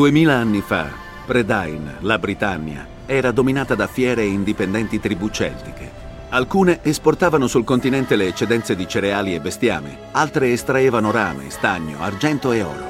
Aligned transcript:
Duemila 0.00 0.36
anni 0.36 0.62
fa, 0.62 0.88
Predain, 1.26 1.96
la 2.00 2.18
Britannia, 2.18 2.86
era 3.04 3.32
dominata 3.32 3.74
da 3.74 3.86
fiere 3.86 4.22
e 4.22 4.28
indipendenti 4.28 4.98
tribù 4.98 5.28
celtiche. 5.28 5.90
Alcune 6.30 6.78
esportavano 6.80 7.46
sul 7.46 7.64
continente 7.64 8.16
le 8.16 8.28
eccedenze 8.28 8.74
di 8.74 8.88
cereali 8.88 9.34
e 9.34 9.40
bestiame, 9.40 9.98
altre 10.12 10.52
estraevano 10.52 11.10
rame, 11.10 11.50
stagno, 11.50 12.00
argento 12.00 12.50
e 12.52 12.62
oro. 12.62 12.84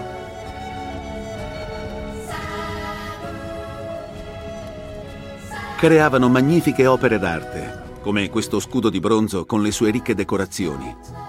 Creavano 5.78 6.28
magnifiche 6.28 6.86
opere 6.86 7.18
d'arte, 7.18 7.82
come 8.02 8.30
questo 8.30 8.60
scudo 8.60 8.88
di 8.88 9.00
bronzo 9.00 9.46
con 9.46 9.62
le 9.62 9.72
sue 9.72 9.90
ricche 9.90 10.14
decorazioni. 10.14 11.19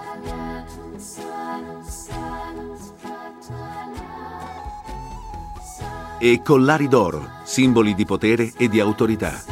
E 6.24 6.40
collari 6.40 6.86
d'oro, 6.86 7.28
simboli 7.42 7.96
di 7.96 8.04
potere 8.04 8.52
e 8.56 8.68
di 8.68 8.78
autorità. 8.78 9.42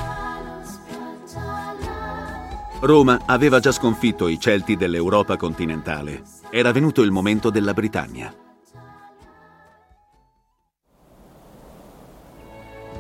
Roma 2.79 3.23
aveva 3.27 3.59
già 3.59 3.73
sconfitto 3.73 4.29
i 4.29 4.39
Celti 4.39 4.77
dell'Europa 4.77 5.37
continentale. 5.37 6.23
Era 6.49 6.71
venuto 6.71 7.03
il 7.03 7.11
momento 7.11 7.51
della 7.51 7.75
Britannia. 7.75 8.33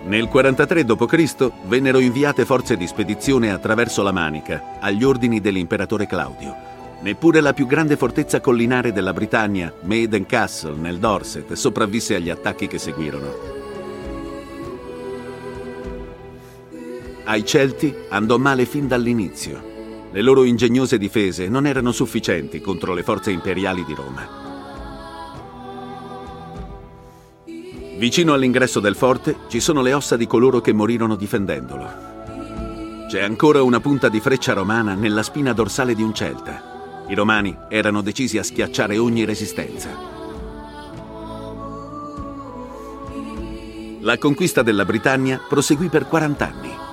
Nel 0.06 0.26
43 0.26 0.84
d.C. 0.84 1.52
vennero 1.66 2.00
inviate 2.00 2.44
forze 2.44 2.76
di 2.76 2.88
spedizione 2.88 3.52
attraverso 3.52 4.02
la 4.02 4.10
Manica, 4.10 4.78
agli 4.80 5.04
ordini 5.04 5.40
dell'imperatore 5.40 6.08
Claudio. 6.08 6.56
Neppure 7.02 7.40
la 7.40 7.52
più 7.52 7.68
grande 7.68 7.96
fortezza 7.96 8.40
collinare 8.40 8.90
della 8.90 9.12
Britannia, 9.12 9.72
Maiden 9.82 10.26
Castle, 10.26 10.74
nel 10.74 10.98
Dorset, 10.98 11.52
sopravvisse 11.52 12.16
agli 12.16 12.30
attacchi 12.30 12.66
che 12.66 12.78
seguirono. 12.78 13.59
Ai 17.30 17.44
Celti 17.44 17.94
andò 18.08 18.38
male 18.38 18.66
fin 18.66 18.88
dall'inizio. 18.88 20.08
Le 20.10 20.20
loro 20.20 20.42
ingegnose 20.42 20.98
difese 20.98 21.48
non 21.48 21.64
erano 21.64 21.92
sufficienti 21.92 22.60
contro 22.60 22.92
le 22.92 23.04
forze 23.04 23.30
imperiali 23.30 23.84
di 23.84 23.94
Roma. 23.94 24.26
Vicino 27.98 28.32
all'ingresso 28.32 28.80
del 28.80 28.96
forte 28.96 29.36
ci 29.46 29.60
sono 29.60 29.80
le 29.80 29.92
ossa 29.92 30.16
di 30.16 30.26
coloro 30.26 30.60
che 30.60 30.72
morirono 30.72 31.14
difendendolo. 31.14 33.06
C'è 33.08 33.22
ancora 33.22 33.62
una 33.62 33.78
punta 33.78 34.08
di 34.08 34.18
freccia 34.18 34.52
romana 34.52 34.94
nella 34.94 35.22
spina 35.22 35.52
dorsale 35.52 35.94
di 35.94 36.02
un 36.02 36.12
celta. 36.12 37.04
I 37.06 37.14
romani 37.14 37.56
erano 37.68 38.02
decisi 38.02 38.38
a 38.38 38.42
schiacciare 38.42 38.98
ogni 38.98 39.24
resistenza. 39.24 39.88
La 44.00 44.18
conquista 44.18 44.62
della 44.62 44.84
Britannia 44.84 45.40
proseguì 45.48 45.86
per 45.86 46.08
40 46.08 46.44
anni. 46.44 46.88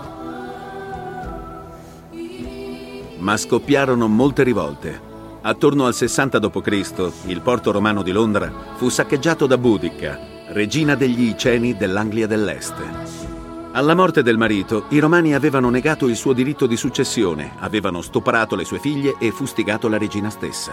Ma 3.28 3.36
scoppiarono 3.36 4.08
molte 4.08 4.42
rivolte. 4.44 5.02
Attorno 5.42 5.86
al 5.86 5.94
60 5.94 6.40
d.C., 6.40 7.12
il 7.26 7.42
porto 7.42 7.74
romano 7.74 8.02
di 8.02 8.14
Londra 8.14 8.50
fu 8.78 8.88
saccheggiato 8.88 9.46
da 9.46 9.58
Boudica, 9.58 10.18
regina 10.52 10.96
degli 10.96 11.24
Iceni 11.24 11.76
dell'Anglia 11.76 12.26
dell'Est. 12.26 12.76
Alla 13.74 13.96
morte 13.96 14.24
del 14.24 14.38
marito, 14.38 14.86
i 14.92 15.00
romani 15.00 15.36
avevano 15.36 15.70
negato 15.70 16.08
il 16.08 16.16
suo 16.16 16.32
diritto 16.32 16.68
di 16.68 16.78
successione, 16.78 17.52
avevano 17.60 18.02
stuprato 18.02 18.56
le 18.56 18.64
sue 18.64 18.80
figlie 18.80 19.16
e 19.20 19.32
fustigato 19.32 19.90
la 19.90 19.98
regina 19.98 20.30
stessa. 20.30 20.72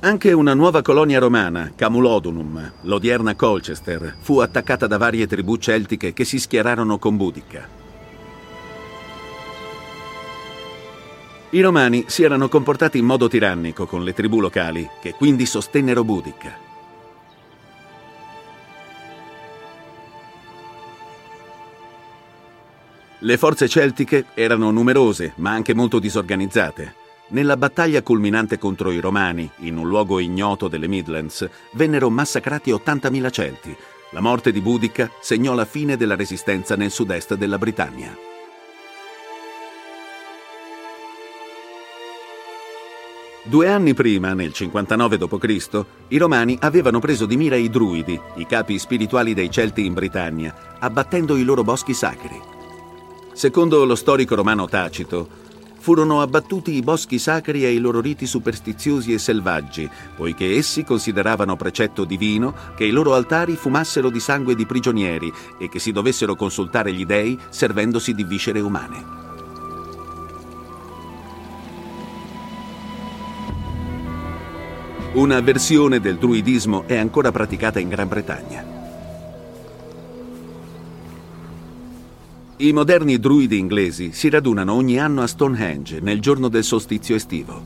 Anche 0.00 0.32
una 0.32 0.54
nuova 0.54 0.82
colonia 0.82 1.20
romana, 1.20 1.70
Camulodunum, 1.72 2.72
l'odierna 2.80 3.36
Colchester, 3.36 4.16
fu 4.18 4.40
attaccata 4.40 4.88
da 4.88 4.98
varie 4.98 5.28
tribù 5.28 5.54
celtiche 5.54 6.12
che 6.12 6.24
si 6.24 6.40
schierarono 6.40 6.98
con 6.98 7.16
Boudica. 7.16 7.82
I 11.54 11.60
romani 11.60 12.06
si 12.08 12.24
erano 12.24 12.48
comportati 12.48 12.98
in 12.98 13.04
modo 13.04 13.28
tirannico 13.28 13.86
con 13.86 14.02
le 14.02 14.12
tribù 14.12 14.40
locali, 14.40 14.90
che 15.00 15.12
quindi 15.12 15.46
sostennero 15.46 16.02
Boudica. 16.02 16.58
Le 23.20 23.36
forze 23.36 23.68
celtiche 23.68 24.24
erano 24.34 24.72
numerose, 24.72 25.34
ma 25.36 25.52
anche 25.52 25.74
molto 25.74 26.00
disorganizzate. 26.00 26.92
Nella 27.28 27.56
battaglia 27.56 28.02
culminante 28.02 28.58
contro 28.58 28.90
i 28.90 28.98
Romani, 28.98 29.48
in 29.58 29.76
un 29.76 29.86
luogo 29.86 30.18
ignoto 30.18 30.66
delle 30.66 30.88
Midlands, 30.88 31.48
vennero 31.74 32.10
massacrati 32.10 32.72
80.000 32.72 33.30
Celti. 33.30 33.76
La 34.10 34.20
morte 34.20 34.50
di 34.50 34.60
Boudica 34.60 35.08
segnò 35.20 35.54
la 35.54 35.64
fine 35.64 35.96
della 35.96 36.16
resistenza 36.16 36.74
nel 36.74 36.90
sud-est 36.90 37.36
della 37.36 37.58
Britannia. 37.58 38.32
Due 43.46 43.68
anni 43.68 43.92
prima, 43.92 44.32
nel 44.32 44.54
59 44.54 45.18
d.C., 45.18 45.84
i 46.08 46.16
Romani 46.16 46.56
avevano 46.62 46.98
preso 46.98 47.26
di 47.26 47.36
mira 47.36 47.56
i 47.56 47.68
Druidi, 47.68 48.18
i 48.36 48.46
capi 48.46 48.78
spirituali 48.78 49.34
dei 49.34 49.50
Celti 49.50 49.84
in 49.84 49.92
Britannia, 49.92 50.76
abbattendo 50.78 51.36
i 51.36 51.44
loro 51.44 51.62
boschi 51.62 51.92
sacri. 51.92 52.40
Secondo 53.34 53.84
lo 53.84 53.96
storico 53.96 54.34
romano 54.34 54.66
Tacito, 54.66 55.28
furono 55.78 56.22
abbattuti 56.22 56.72
i 56.72 56.80
boschi 56.80 57.18
sacri 57.18 57.66
e 57.66 57.72
i 57.74 57.78
loro 57.78 58.00
riti 58.00 58.24
superstiziosi 58.24 59.12
e 59.12 59.18
selvaggi, 59.18 59.90
poiché 60.16 60.56
essi 60.56 60.82
consideravano 60.82 61.54
precetto 61.54 62.04
divino 62.04 62.54
che 62.74 62.86
i 62.86 62.92
loro 62.92 63.12
altari 63.12 63.56
fumassero 63.56 64.08
di 64.08 64.20
sangue 64.20 64.54
di 64.54 64.64
prigionieri 64.64 65.30
e 65.58 65.68
che 65.68 65.78
si 65.78 65.92
dovessero 65.92 66.34
consultare 66.34 66.94
gli 66.94 67.04
dei 67.04 67.38
servendosi 67.50 68.14
di 68.14 68.24
viscere 68.24 68.60
umane. 68.60 69.23
Una 75.14 75.40
versione 75.40 76.00
del 76.00 76.18
druidismo 76.18 76.88
è 76.88 76.96
ancora 76.96 77.30
praticata 77.30 77.78
in 77.78 77.88
Gran 77.88 78.08
Bretagna. 78.08 78.64
I 82.56 82.72
moderni 82.72 83.20
druidi 83.20 83.56
inglesi 83.56 84.10
si 84.10 84.28
radunano 84.28 84.72
ogni 84.72 84.98
anno 84.98 85.22
a 85.22 85.28
Stonehenge 85.28 86.00
nel 86.00 86.20
giorno 86.20 86.48
del 86.48 86.64
solstizio 86.64 87.14
estivo. 87.14 87.62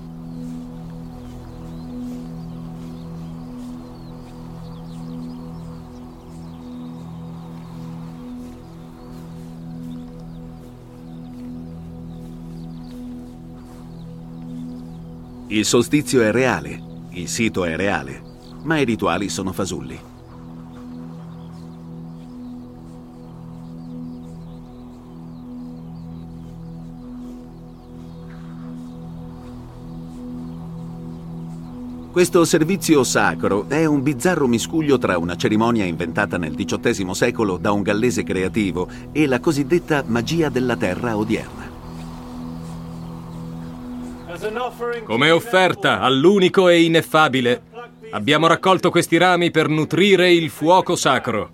Il 15.47 15.65
solstizio 15.65 16.21
è 16.21 16.31
reale 16.31 16.88
il 17.19 17.29
sito 17.29 17.65
è 17.65 17.77
reale, 17.77 18.23
ma 18.63 18.79
i 18.79 18.85
rituali 18.85 19.29
sono 19.29 19.53
fasulli. 19.53 20.17
Questo 32.11 32.45
servizio 32.45 33.05
sacro 33.05 33.69
è 33.69 33.85
un 33.85 34.03
bizzarro 34.03 34.49
miscuglio 34.49 34.99
tra 34.99 35.19
una 35.19 35.37
cerimonia 35.37 35.85
inventata 35.85 36.37
nel 36.37 36.57
XVIII 36.57 37.15
secolo 37.15 37.59
da 37.59 37.71
un 37.71 37.83
gallese 37.83 38.25
creativo 38.25 38.89
e 39.13 39.27
la 39.29 39.39
cosiddetta 39.39 40.03
magia 40.05 40.49
della 40.49 40.77
terra 40.77 41.17
odierna. 41.17 41.58
Come 45.05 45.31
offerta 45.31 46.01
all'unico 46.01 46.69
e 46.69 46.83
ineffabile, 46.83 47.63
abbiamo 48.11 48.47
raccolto 48.47 48.91
questi 48.91 49.17
rami 49.17 49.51
per 49.51 49.69
nutrire 49.69 50.33
il 50.33 50.49
fuoco 50.49 50.95
sacro. 50.95 51.51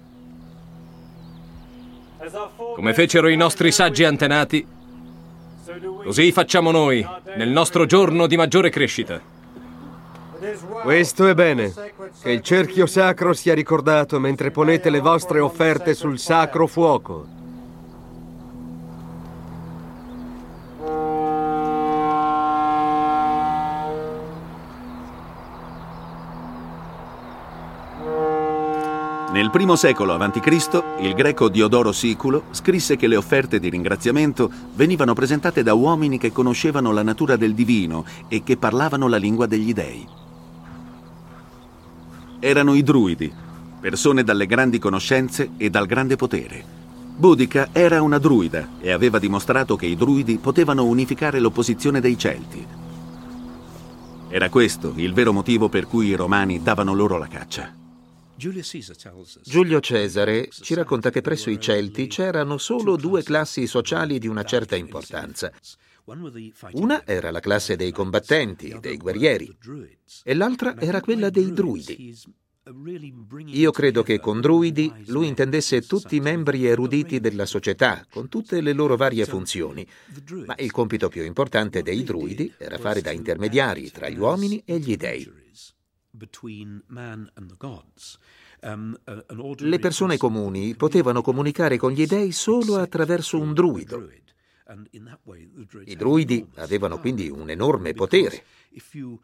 Come 2.75 2.93
fecero 2.93 3.29
i 3.29 3.37
nostri 3.37 3.73
saggi 3.73 4.05
antenati, 4.05 4.67
così 6.05 6.31
facciamo 6.33 6.71
noi 6.71 7.07
nel 7.37 7.49
nostro 7.49 7.87
giorno 7.87 8.27
di 8.27 8.37
maggiore 8.37 8.69
crescita. 8.69 9.19
Questo 10.83 11.27
è 11.27 11.35
bene, 11.35 11.73
che 12.21 12.31
il 12.31 12.43
cerchio 12.43 12.85
sacro 12.85 13.33
sia 13.33 13.55
ricordato 13.55 14.21
mentre 14.21 14.51
ponete 14.51 14.91
le 14.91 15.01
vostre 15.01 15.41
offerte 15.41 15.95
sul 15.95 16.19
sacro 16.19 16.67
fuoco. 16.67 17.43
Nel 29.35 29.51
primo 29.51 29.75
secolo 29.75 30.15
a.C., 30.15 30.83
il 31.01 31.13
greco 31.13 31.49
Diodoro 31.49 31.91
Siculo 31.91 32.45
scrisse 32.53 32.95
che 32.95 33.09
le 33.09 33.17
offerte 33.17 33.59
di 33.59 33.69
ringraziamento 33.69 34.49
venivano 34.75 35.13
presentate 35.13 35.65
da 35.65 35.75
uomini 35.75 36.19
che 36.19 36.31
conoscevano 36.31 36.93
la 36.93 37.03
natura 37.03 37.35
del 37.35 37.53
divino 37.53 38.05
e 38.29 38.45
che 38.45 38.57
parlavano 38.57 39.09
la 39.09 39.17
lingua 39.17 39.47
degli 39.47 39.73
dei. 39.73 40.07
Erano 42.39 42.75
i 42.75 42.85
druidi, 42.85 43.33
persone 43.81 44.23
dalle 44.23 44.47
grandi 44.47 44.79
conoscenze 44.79 45.51
e 45.57 45.69
dal 45.69 45.87
grande 45.87 46.15
potere. 46.15 46.65
Boudica 47.17 47.71
era 47.73 48.03
una 48.03 48.19
druida 48.19 48.69
e 48.79 48.93
aveva 48.93 49.19
dimostrato 49.19 49.75
che 49.75 49.87
i 49.87 49.97
druidi 49.97 50.39
potevano 50.39 50.85
unificare 50.85 51.41
l'opposizione 51.41 52.01
dei 52.01 52.17
Celti. 52.17 52.65
Era 54.29 54.49
questo 54.49 54.93
il 54.95 55.13
vero 55.13 55.33
motivo 55.33 55.69
per 55.69 55.89
cui 55.89 56.07
i 56.07 56.15
romani 56.15 56.63
davano 56.63 56.95
loro 56.95 57.19
la 57.19 57.27
caccia. 57.27 57.83
Giulio 59.43 59.81
Cesare 59.81 60.49
ci 60.51 60.75
racconta 60.75 61.11
che 61.11 61.23
presso 61.23 61.49
i 61.49 61.59
Celti 61.59 62.07
c'erano 62.09 62.59
solo 62.59 62.97
due 62.97 63.23
classi 63.23 63.67
sociali 63.67 64.19
di 64.19 64.27
una 64.27 64.43
certa 64.43 64.77
importanza. 64.77 65.51
Una 66.73 67.07
era 67.07 67.31
la 67.31 67.41
classe 67.41 67.77
dei 67.77 67.91
combattenti, 67.91 68.77
dei 68.79 68.99
guerrieri, 68.99 69.57
e 70.23 70.35
l'altra 70.35 70.77
era 70.79 71.01
quella 71.01 71.31
dei 71.31 71.53
druidi. 71.53 72.15
Io 73.47 73.71
credo 73.71 74.03
che 74.03 74.21
con 74.21 74.41
druidi 74.41 74.93
lui 75.07 75.27
intendesse 75.27 75.83
tutti 75.83 76.17
i 76.17 76.21
membri 76.21 76.67
eruditi 76.67 77.21
della 77.21 77.47
società, 77.47 78.07
con 78.11 78.29
tutte 78.29 78.61
le 78.61 78.73
loro 78.73 78.97
varie 78.97 79.27
funzioni, 79.27 79.87
ma 80.47 80.55
il 80.59 80.71
compito 80.71 81.09
più 81.09 81.25
importante 81.25 81.83
dei 81.83 82.05
druidi 82.05 82.53
era 82.59 82.79
fare 82.79 83.01
da 83.01 83.11
intermediari 83.11 83.91
tra 83.91 84.09
gli 84.09 84.19
uomini 84.19 84.63
e 84.65 84.79
gli 84.79 84.97
dei. 84.97 85.44
Le 89.57 89.79
persone 89.79 90.17
comuni 90.17 90.75
potevano 90.77 91.23
comunicare 91.23 91.77
con 91.77 91.93
gli 91.93 92.07
dei 92.07 92.33
solo 92.33 92.77
attraverso 92.77 93.39
un 93.39 93.53
druido. 93.53 94.09
I 95.85 95.97
druidi 95.97 96.47
avevano 96.55 96.99
quindi 96.99 97.29
un 97.29 97.51
enorme 97.51 97.93
potere, 97.93 98.43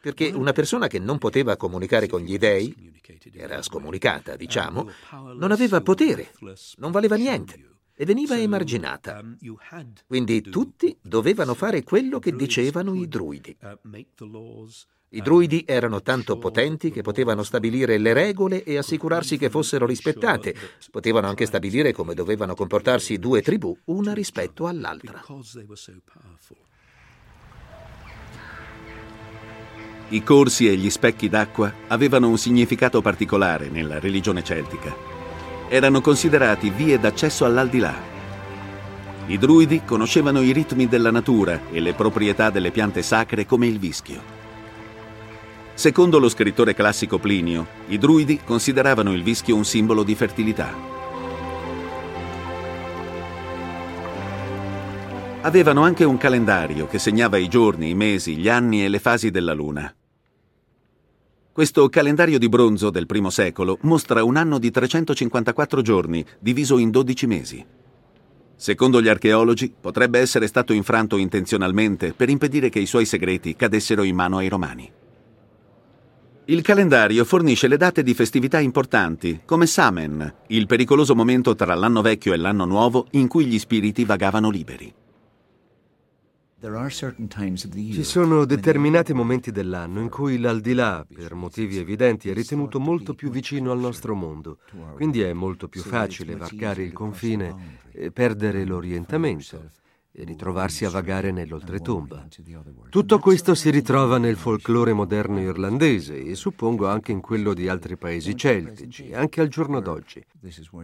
perché 0.00 0.28
una 0.28 0.52
persona 0.52 0.86
che 0.86 0.98
non 0.98 1.16
poteva 1.16 1.56
comunicare 1.56 2.06
con 2.06 2.20
gli 2.20 2.36
dei, 2.36 2.92
era 3.32 3.62
scomunicata, 3.62 4.36
diciamo, 4.36 4.90
non 5.36 5.50
aveva 5.50 5.80
potere, 5.80 6.32
non 6.76 6.90
valeva 6.90 7.16
niente 7.16 7.68
e 7.94 8.04
veniva 8.04 8.38
emarginata. 8.38 9.24
Quindi 10.06 10.42
tutti 10.42 10.94
dovevano 11.00 11.54
fare 11.54 11.82
quello 11.84 12.18
che 12.18 12.36
dicevano 12.36 12.94
i 12.94 13.08
druidi. 13.08 13.56
I 15.12 15.22
druidi 15.22 15.64
erano 15.66 16.02
tanto 16.02 16.38
potenti 16.38 16.92
che 16.92 17.02
potevano 17.02 17.42
stabilire 17.42 17.98
le 17.98 18.12
regole 18.12 18.62
e 18.62 18.78
assicurarsi 18.78 19.38
che 19.38 19.50
fossero 19.50 19.84
rispettate. 19.84 20.54
Potevano 20.88 21.26
anche 21.26 21.46
stabilire 21.46 21.92
come 21.92 22.14
dovevano 22.14 22.54
comportarsi 22.54 23.18
due 23.18 23.42
tribù, 23.42 23.76
una 23.86 24.12
rispetto 24.12 24.68
all'altra. 24.68 25.20
I 30.10 30.22
corsi 30.22 30.68
e 30.68 30.76
gli 30.76 30.90
specchi 30.90 31.28
d'acqua 31.28 31.72
avevano 31.88 32.28
un 32.28 32.38
significato 32.38 33.02
particolare 33.02 33.68
nella 33.68 33.98
religione 33.98 34.44
celtica. 34.44 34.94
Erano 35.68 36.00
considerati 36.00 36.70
vie 36.70 37.00
d'accesso 37.00 37.44
all'aldilà. 37.44 37.96
I 39.26 39.38
druidi 39.38 39.82
conoscevano 39.84 40.40
i 40.40 40.52
ritmi 40.52 40.86
della 40.86 41.10
natura 41.10 41.68
e 41.72 41.80
le 41.80 41.94
proprietà 41.94 42.50
delle 42.50 42.70
piante 42.70 43.02
sacre 43.02 43.44
come 43.44 43.66
il 43.66 43.80
vischio. 43.80 44.39
Secondo 45.80 46.18
lo 46.18 46.28
scrittore 46.28 46.74
classico 46.74 47.18
Plinio, 47.18 47.66
i 47.86 47.96
druidi 47.96 48.40
consideravano 48.44 49.14
il 49.14 49.22
vischio 49.22 49.56
un 49.56 49.64
simbolo 49.64 50.02
di 50.02 50.14
fertilità. 50.14 50.74
Avevano 55.40 55.82
anche 55.82 56.04
un 56.04 56.18
calendario 56.18 56.86
che 56.86 56.98
segnava 56.98 57.38
i 57.38 57.48
giorni, 57.48 57.88
i 57.88 57.94
mesi, 57.94 58.36
gli 58.36 58.50
anni 58.50 58.84
e 58.84 58.90
le 58.90 58.98
fasi 58.98 59.30
della 59.30 59.54
luna. 59.54 59.90
Questo 61.50 61.88
calendario 61.88 62.38
di 62.38 62.50
bronzo 62.50 62.90
del 62.90 63.06
primo 63.06 63.30
secolo 63.30 63.78
mostra 63.80 64.22
un 64.22 64.36
anno 64.36 64.58
di 64.58 64.70
354 64.70 65.80
giorni, 65.80 66.22
diviso 66.40 66.76
in 66.76 66.90
12 66.90 67.26
mesi. 67.26 67.66
Secondo 68.54 69.00
gli 69.00 69.08
archeologi, 69.08 69.72
potrebbe 69.80 70.18
essere 70.18 70.46
stato 70.46 70.74
infranto 70.74 71.16
intenzionalmente 71.16 72.12
per 72.12 72.28
impedire 72.28 72.68
che 72.68 72.80
i 72.80 72.86
suoi 72.86 73.06
segreti 73.06 73.56
cadessero 73.56 74.02
in 74.02 74.14
mano 74.14 74.36
ai 74.36 74.48
romani. 74.48 74.92
Il 76.50 76.62
calendario 76.62 77.24
fornisce 77.24 77.68
le 77.68 77.76
date 77.76 78.02
di 78.02 78.12
festività 78.12 78.58
importanti, 78.58 79.42
come 79.44 79.66
Samen, 79.66 80.34
il 80.48 80.66
pericoloso 80.66 81.14
momento 81.14 81.54
tra 81.54 81.76
l'anno 81.76 82.02
vecchio 82.02 82.32
e 82.32 82.36
l'anno 82.38 82.64
nuovo 82.64 83.06
in 83.12 83.28
cui 83.28 83.46
gli 83.46 83.56
spiriti 83.56 84.04
vagavano 84.04 84.50
liberi. 84.50 84.92
Ci 86.60 88.02
sono 88.02 88.44
determinati 88.46 89.12
momenti 89.12 89.52
dell'anno 89.52 90.00
in 90.00 90.08
cui 90.08 90.40
l'aldilà, 90.40 91.06
per 91.08 91.34
motivi 91.34 91.78
evidenti, 91.78 92.30
è 92.30 92.34
ritenuto 92.34 92.80
molto 92.80 93.14
più 93.14 93.30
vicino 93.30 93.70
al 93.70 93.78
nostro 93.78 94.16
mondo, 94.16 94.58
quindi 94.96 95.20
è 95.20 95.32
molto 95.32 95.68
più 95.68 95.82
facile 95.82 96.34
varcare 96.34 96.82
il 96.82 96.92
confine 96.92 97.78
e 97.92 98.10
perdere 98.10 98.64
l'orientamento 98.64 99.70
e 100.12 100.24
ritrovarsi 100.24 100.84
a 100.84 100.90
vagare 100.90 101.30
nell'oltretomba. 101.30 102.26
Tutto 102.88 103.18
questo 103.18 103.54
si 103.54 103.70
ritrova 103.70 104.18
nel 104.18 104.36
folklore 104.36 104.92
moderno 104.92 105.40
irlandese 105.40 106.22
e 106.22 106.34
suppongo 106.34 106.88
anche 106.88 107.12
in 107.12 107.20
quello 107.20 107.54
di 107.54 107.68
altri 107.68 107.96
paesi 107.96 108.36
celtici, 108.36 109.12
anche 109.14 109.40
al 109.40 109.48
giorno 109.48 109.80
d'oggi. 109.80 110.24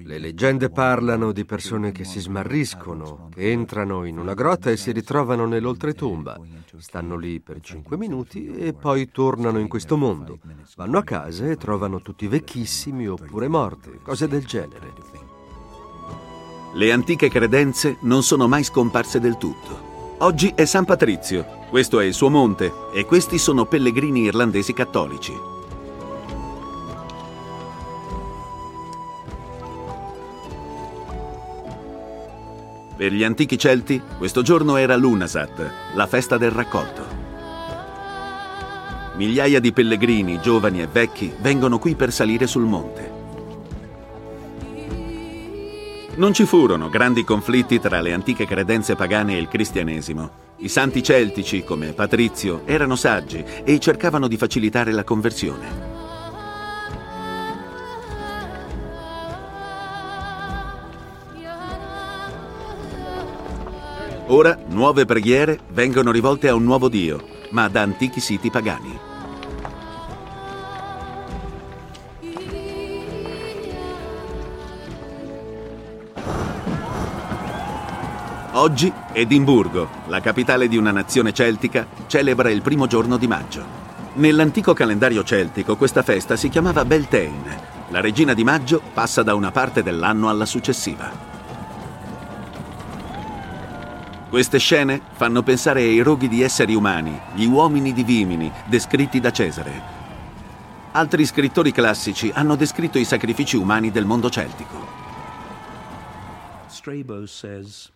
Le 0.05 0.19
leggende 0.19 0.70
parlano 0.70 1.32
di 1.32 1.44
persone 1.44 1.90
che 1.90 2.05
si 2.05 2.20
smarriscono, 2.20 3.28
che 3.34 3.50
entrano 3.50 4.05
in 4.05 4.19
una 4.19 4.34
grotta 4.34 4.70
e 4.70 4.76
si 4.76 4.93
ritrovano 4.93 5.46
nell'oltretomba, 5.46 6.40
stanno 6.76 7.16
lì 7.16 7.40
per 7.40 7.61
cinque 7.61 7.97
minuti 7.97 8.47
e 8.47 8.75
poi 8.75 9.11
tornano 9.11 9.59
in 9.59 9.68
questo 9.68 9.97
mondo, 9.97 10.38
vanno 10.76 10.99
a 10.99 11.02
casa 11.02 11.49
e 11.50 11.56
trovano 11.56 12.00
tutti 12.00 12.28
vecchissimi 12.28 13.09
oppure 13.09 13.49
morti, 13.49 13.90
cose 14.02 14.28
del 14.28 14.45
genere. 14.45 15.36
Le 16.76 16.92
antiche 16.92 17.30
credenze 17.30 17.97
non 18.00 18.23
sono 18.23 18.47
mai 18.47 18.62
scomparse 18.62 19.18
del 19.18 19.38
tutto. 19.38 20.16
Oggi 20.18 20.52
è 20.54 20.66
San 20.66 20.85
Patrizio, 20.85 21.64
questo 21.71 22.00
è 22.00 22.04
il 22.04 22.12
suo 22.12 22.28
monte 22.28 22.71
e 22.92 23.06
questi 23.06 23.38
sono 23.38 23.64
pellegrini 23.64 24.25
irlandesi 24.25 24.75
cattolici. 24.75 25.33
Per 32.95 33.11
gli 33.11 33.25
antichi 33.25 33.56
Celti, 33.56 34.02
questo 34.18 34.42
giorno 34.42 34.76
era 34.76 34.97
l'Unasat, 34.97 35.73
la 35.95 36.06
festa 36.06 36.37
del 36.37 36.50
raccolto. 36.50 37.04
Migliaia 39.14 39.61
di 39.61 39.73
pellegrini, 39.73 40.42
giovani 40.42 40.83
e 40.83 40.87
vecchi, 40.87 41.33
vengono 41.40 41.78
qui 41.78 41.95
per 41.95 42.12
salire 42.12 42.47
sul 42.47 42.64
monte. 42.64 43.15
Non 46.16 46.32
ci 46.32 46.46
furono 46.46 46.88
grandi 46.88 47.25
conflitti 47.25 47.78
tra 47.78 48.00
le 48.00 48.14
antiche 48.14 48.46
credenze 48.46 48.94
pagane 48.94 49.35
e 49.35 49.38
il 49.38 49.49
cristianesimo. 49.49 50.44
I 50.58 50.68
santi 50.68 51.02
celtici, 51.02 51.62
come 51.62 51.92
Patrizio, 51.92 52.62
erano 52.64 52.96
saggi 52.96 53.44
e 53.62 53.78
cercavano 53.78 54.26
di 54.26 54.38
facilitare 54.38 54.92
la 54.92 55.04
conversione. 55.04 55.94
Ora 64.28 64.58
nuove 64.68 65.04
preghiere 65.04 65.61
vengono 65.68 66.11
rivolte 66.12 66.49
a 66.49 66.54
un 66.54 66.64
nuovo 66.64 66.88
Dio, 66.88 67.23
ma 67.50 67.68
da 67.68 67.82
antichi 67.82 68.20
siti 68.20 68.50
pagani. 68.50 69.15
Oggi 78.56 78.90
Edimburgo, 79.12 79.86
la 80.06 80.20
capitale 80.20 80.66
di 80.66 80.78
una 80.78 80.90
nazione 80.90 81.34
celtica, 81.34 81.86
celebra 82.06 82.48
il 82.48 82.62
primo 82.62 82.86
giorno 82.86 83.18
di 83.18 83.26
maggio. 83.26 83.62
Nell'antico 84.14 84.72
calendario 84.72 85.22
celtico 85.25 85.76
questa 85.76 86.02
festa 86.02 86.36
si 86.36 86.48
chiamava 86.48 86.86
Beltane. 86.86 87.75
La 87.90 88.00
regina 88.00 88.32
di 88.32 88.44
maggio 88.44 88.80
passa 88.94 89.22
da 89.22 89.34
una 89.34 89.50
parte 89.50 89.82
dell'anno 89.82 90.30
alla 90.30 90.46
successiva. 90.46 91.10
Queste 94.30 94.58
scene 94.58 95.02
fanno 95.12 95.42
pensare 95.42 95.82
ai 95.82 96.00
roghi 96.00 96.26
di 96.26 96.40
esseri 96.40 96.75
umani, 96.75 97.20
gli 97.34 97.44
uomini 97.44 97.92
di 97.92 98.04
Vimini, 98.04 98.50
descritti 98.64 99.20
da 99.20 99.32
Cesare. 99.32 99.82
Altri 100.92 101.26
scrittori 101.26 101.72
classici 101.72 102.32
hanno 102.34 102.56
descritto 102.56 102.96
i 102.96 103.04
sacrifici 103.04 103.58
umani 103.58 103.90
del 103.90 104.06
mondo 104.06 104.30
celtico. 104.30 105.04
Strabo 106.68 107.26
says 107.26 107.90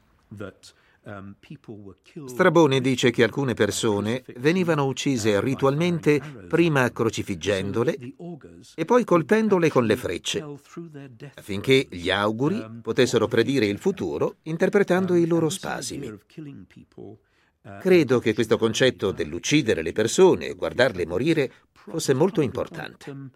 Strabone 2.27 2.81
dice 2.81 3.11
che 3.11 3.23
alcune 3.23 3.55
persone 3.55 4.23
venivano 4.37 4.85
uccise 4.85 5.41
ritualmente 5.41 6.21
prima 6.47 6.91
crocifiggendole 6.91 7.97
e 8.75 8.85
poi 8.85 9.05
colpendole 9.05 9.71
con 9.71 9.87
le 9.87 9.97
frecce, 9.97 10.45
affinché 11.35 11.87
gli 11.91 12.11
auguri 12.11 12.59
um, 12.59 12.81
potessero 12.83 13.27
predire 13.29 13.65
il 13.65 13.79
futuro 13.79 14.37
interpretando 14.43 15.15
i 15.15 15.27
loro 15.27 15.49
spasimi. 15.49 16.07
Uh, 16.93 17.19
Credo 17.81 18.21
che 18.21 18.35
questo 18.35 18.59
concetto 18.59 19.11
dell'uccidere 19.11 19.83
le 19.83 19.93
persone 19.93 20.49
e 20.49 20.55
guardarle 20.55 21.07
morire 21.07 21.51
fosse 21.73 22.13
molto 22.15 22.43
importante. 22.43 23.31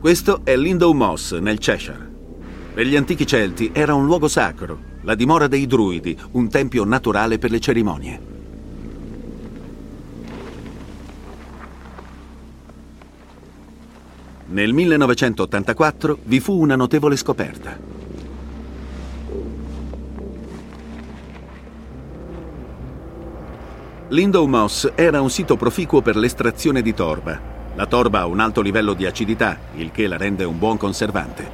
Questo 0.00 0.40
è 0.44 0.56
Lindow 0.56 0.92
Moss 0.92 1.36
nel 1.36 1.58
Cheshire. 1.58 2.10
Per 2.72 2.86
gli 2.86 2.96
antichi 2.96 3.26
Celti 3.26 3.70
era 3.74 3.92
un 3.92 4.06
luogo 4.06 4.28
sacro, 4.28 4.78
la 5.02 5.14
dimora 5.14 5.46
dei 5.46 5.66
druidi, 5.66 6.18
un 6.30 6.48
tempio 6.48 6.84
naturale 6.84 7.36
per 7.36 7.50
le 7.50 7.60
cerimonie. 7.60 8.20
Nel 14.46 14.72
1984 14.72 16.18
vi 16.24 16.40
fu 16.40 16.58
una 16.58 16.76
notevole 16.76 17.16
scoperta. 17.16 17.78
Lindow 24.08 24.46
Moss 24.46 24.92
era 24.94 25.20
un 25.20 25.28
sito 25.28 25.56
proficuo 25.56 26.00
per 26.00 26.16
l'estrazione 26.16 26.80
di 26.80 26.94
torba. 26.94 27.59
La 27.80 27.86
torba 27.86 28.20
ha 28.20 28.26
un 28.26 28.40
alto 28.40 28.60
livello 28.60 28.92
di 28.92 29.06
acidità, 29.06 29.58
il 29.76 29.90
che 29.90 30.06
la 30.06 30.18
rende 30.18 30.44
un 30.44 30.58
buon 30.58 30.76
conservante. 30.76 31.50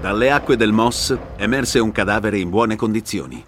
Dalle 0.00 0.30
acque 0.32 0.56
del 0.56 0.72
Moss 0.72 1.16
emerse 1.36 1.78
un 1.78 1.92
cadavere 1.92 2.40
in 2.40 2.50
buone 2.50 2.74
condizioni. 2.74 3.44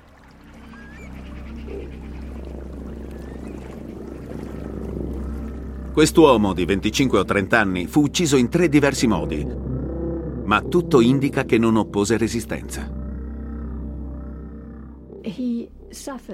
Quest'uomo 5.93 6.53
di 6.53 6.65
25 6.65 7.19
o 7.19 7.25
30 7.25 7.59
anni 7.59 7.87
fu 7.89 8.03
ucciso 8.03 8.37
in 8.37 8.49
tre 8.49 8.69
diversi 8.69 9.09
modi, 9.09 9.45
ma 10.45 10.63
tutto 10.63 11.01
indica 11.01 11.45
che 11.45 11.59
non 11.59 11.77
oppose 11.77 12.17
resistenza. 12.17 12.91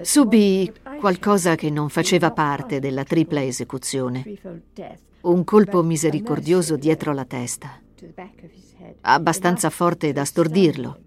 Subì 0.02 0.72
qualcosa 0.98 1.54
che 1.54 1.70
non 1.70 1.88
faceva 1.88 2.30
parte 2.32 2.80
della 2.80 3.04
tripla 3.04 3.42
esecuzione. 3.42 4.24
Un 5.22 5.44
colpo 5.44 5.82
misericordioso 5.82 6.76
dietro 6.76 7.12
la 7.12 7.24
testa 7.24 7.80
abbastanza 9.02 9.70
forte 9.70 10.12
da 10.12 10.24
stordirlo. 10.24 10.98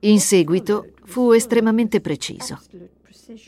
In 0.00 0.20
seguito 0.20 0.92
fu 1.04 1.32
estremamente 1.32 2.00
preciso. 2.00 2.60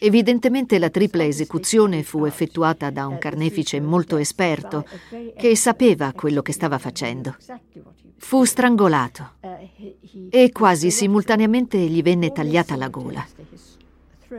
Evidentemente 0.01 0.79
la 0.79 0.91
tripla 0.91 1.25
esecuzione 1.25 2.03
fu 2.03 2.25
effettuata 2.25 2.91
da 2.91 3.07
un 3.07 3.19
carnefice 3.19 3.81
molto 3.81 4.17
esperto 4.17 4.85
che 5.37 5.55
sapeva 5.57 6.13
quello 6.13 6.43
che 6.43 6.53
stava 6.53 6.79
facendo. 6.79 7.37
Fu 8.17 8.45
strangolato 8.45 9.35
e 10.31 10.51
quasi 10.53 10.91
simultaneamente 10.91 11.79
gli 11.79 12.03
venne 12.03 12.33
tagliata 12.33 12.75
la 12.77 12.89
gola. 12.89 13.25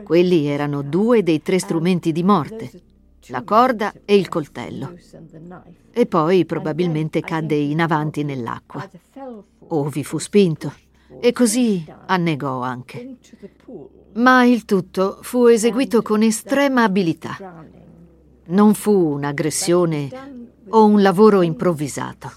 Quelli 0.02 0.46
erano 0.46 0.82
due 0.82 1.22
dei 1.22 1.42
tre 1.42 1.58
strumenti 1.58 2.12
di 2.12 2.22
morte, 2.22 2.70
la 3.28 3.42
corda 3.42 3.92
e 4.04 4.16
il 4.16 4.28
coltello. 4.28 4.94
E 5.92 6.06
poi 6.06 6.44
probabilmente 6.44 7.20
cadde 7.20 7.54
in 7.54 7.80
avanti 7.80 8.22
nell'acqua. 8.22 8.88
O 9.68 9.88
vi 9.88 10.04
fu 10.04 10.18
spinto. 10.18 10.72
E 11.20 11.32
così 11.32 11.84
annegò 12.06 12.60
anche. 12.60 13.16
Ma 14.12 14.44
il 14.44 14.64
tutto 14.64 15.18
fu 15.22 15.46
eseguito 15.46 16.02
con 16.02 16.22
estrema 16.22 16.82
abilità. 16.82 17.36
Non 18.46 18.74
fu 18.74 18.90
un'aggressione 18.90 20.08
o 20.70 20.84
un 20.84 21.00
lavoro 21.00 21.42
improvvisato. 21.42 22.32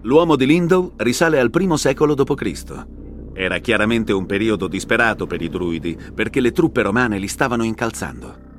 L'uomo 0.00 0.36
di 0.36 0.46
Lindow 0.46 0.92
risale 0.96 1.38
al 1.38 1.50
primo 1.50 1.76
secolo 1.76 2.14
d.C. 2.14 2.86
Era 3.34 3.58
chiaramente 3.58 4.12
un 4.12 4.26
periodo 4.26 4.66
disperato 4.66 5.26
per 5.26 5.40
i 5.40 5.48
druidi, 5.48 5.96
perché 6.12 6.40
le 6.40 6.50
truppe 6.50 6.82
romane 6.82 7.18
li 7.18 7.28
stavano 7.28 7.62
incalzando. 7.62 8.50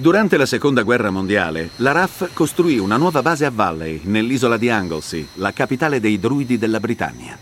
Durante 0.00 0.38
la 0.38 0.46
seconda 0.46 0.80
guerra 0.80 1.10
mondiale, 1.10 1.72
la 1.76 1.92
RAF 1.92 2.32
costruì 2.32 2.78
una 2.78 2.96
nuova 2.96 3.20
base 3.20 3.44
a 3.44 3.50
Valley, 3.50 4.00
nell'isola 4.04 4.56
di 4.56 4.70
Anglesey, 4.70 5.28
la 5.34 5.52
capitale 5.52 6.00
dei 6.00 6.18
druidi 6.18 6.56
della 6.56 6.80
Britannia. 6.80 7.38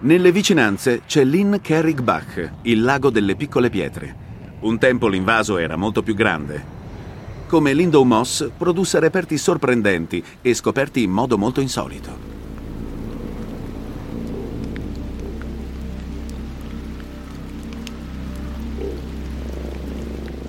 Nelle 0.00 0.32
vicinanze 0.32 1.02
c'è 1.06 1.22
Lynn 1.22 1.54
Carrick 1.62 2.54
il 2.62 2.82
lago 2.82 3.10
delle 3.10 3.36
piccole 3.36 3.70
pietre. 3.70 4.16
Un 4.62 4.80
tempo 4.80 5.06
l'invaso 5.06 5.58
era 5.58 5.76
molto 5.76 6.02
più 6.02 6.14
grande. 6.14 6.78
Come 7.46 7.72
Lindow 7.72 8.02
Moss 8.02 8.50
produsse 8.58 8.98
reperti 8.98 9.38
sorprendenti 9.38 10.20
e 10.42 10.54
scoperti 10.54 11.04
in 11.04 11.12
modo 11.12 11.38
molto 11.38 11.60
insolito. 11.60 12.39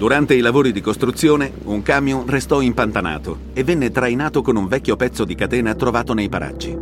Durante 0.01 0.33
i 0.33 0.39
lavori 0.39 0.71
di 0.71 0.81
costruzione, 0.81 1.51
un 1.65 1.83
camion 1.83 2.25
restò 2.25 2.59
impantanato 2.59 3.37
e 3.53 3.63
venne 3.63 3.91
trainato 3.91 4.41
con 4.41 4.55
un 4.55 4.67
vecchio 4.67 4.95
pezzo 4.95 5.25
di 5.25 5.35
catena 5.35 5.75
trovato 5.75 6.15
nei 6.15 6.27
paraggi. 6.27 6.75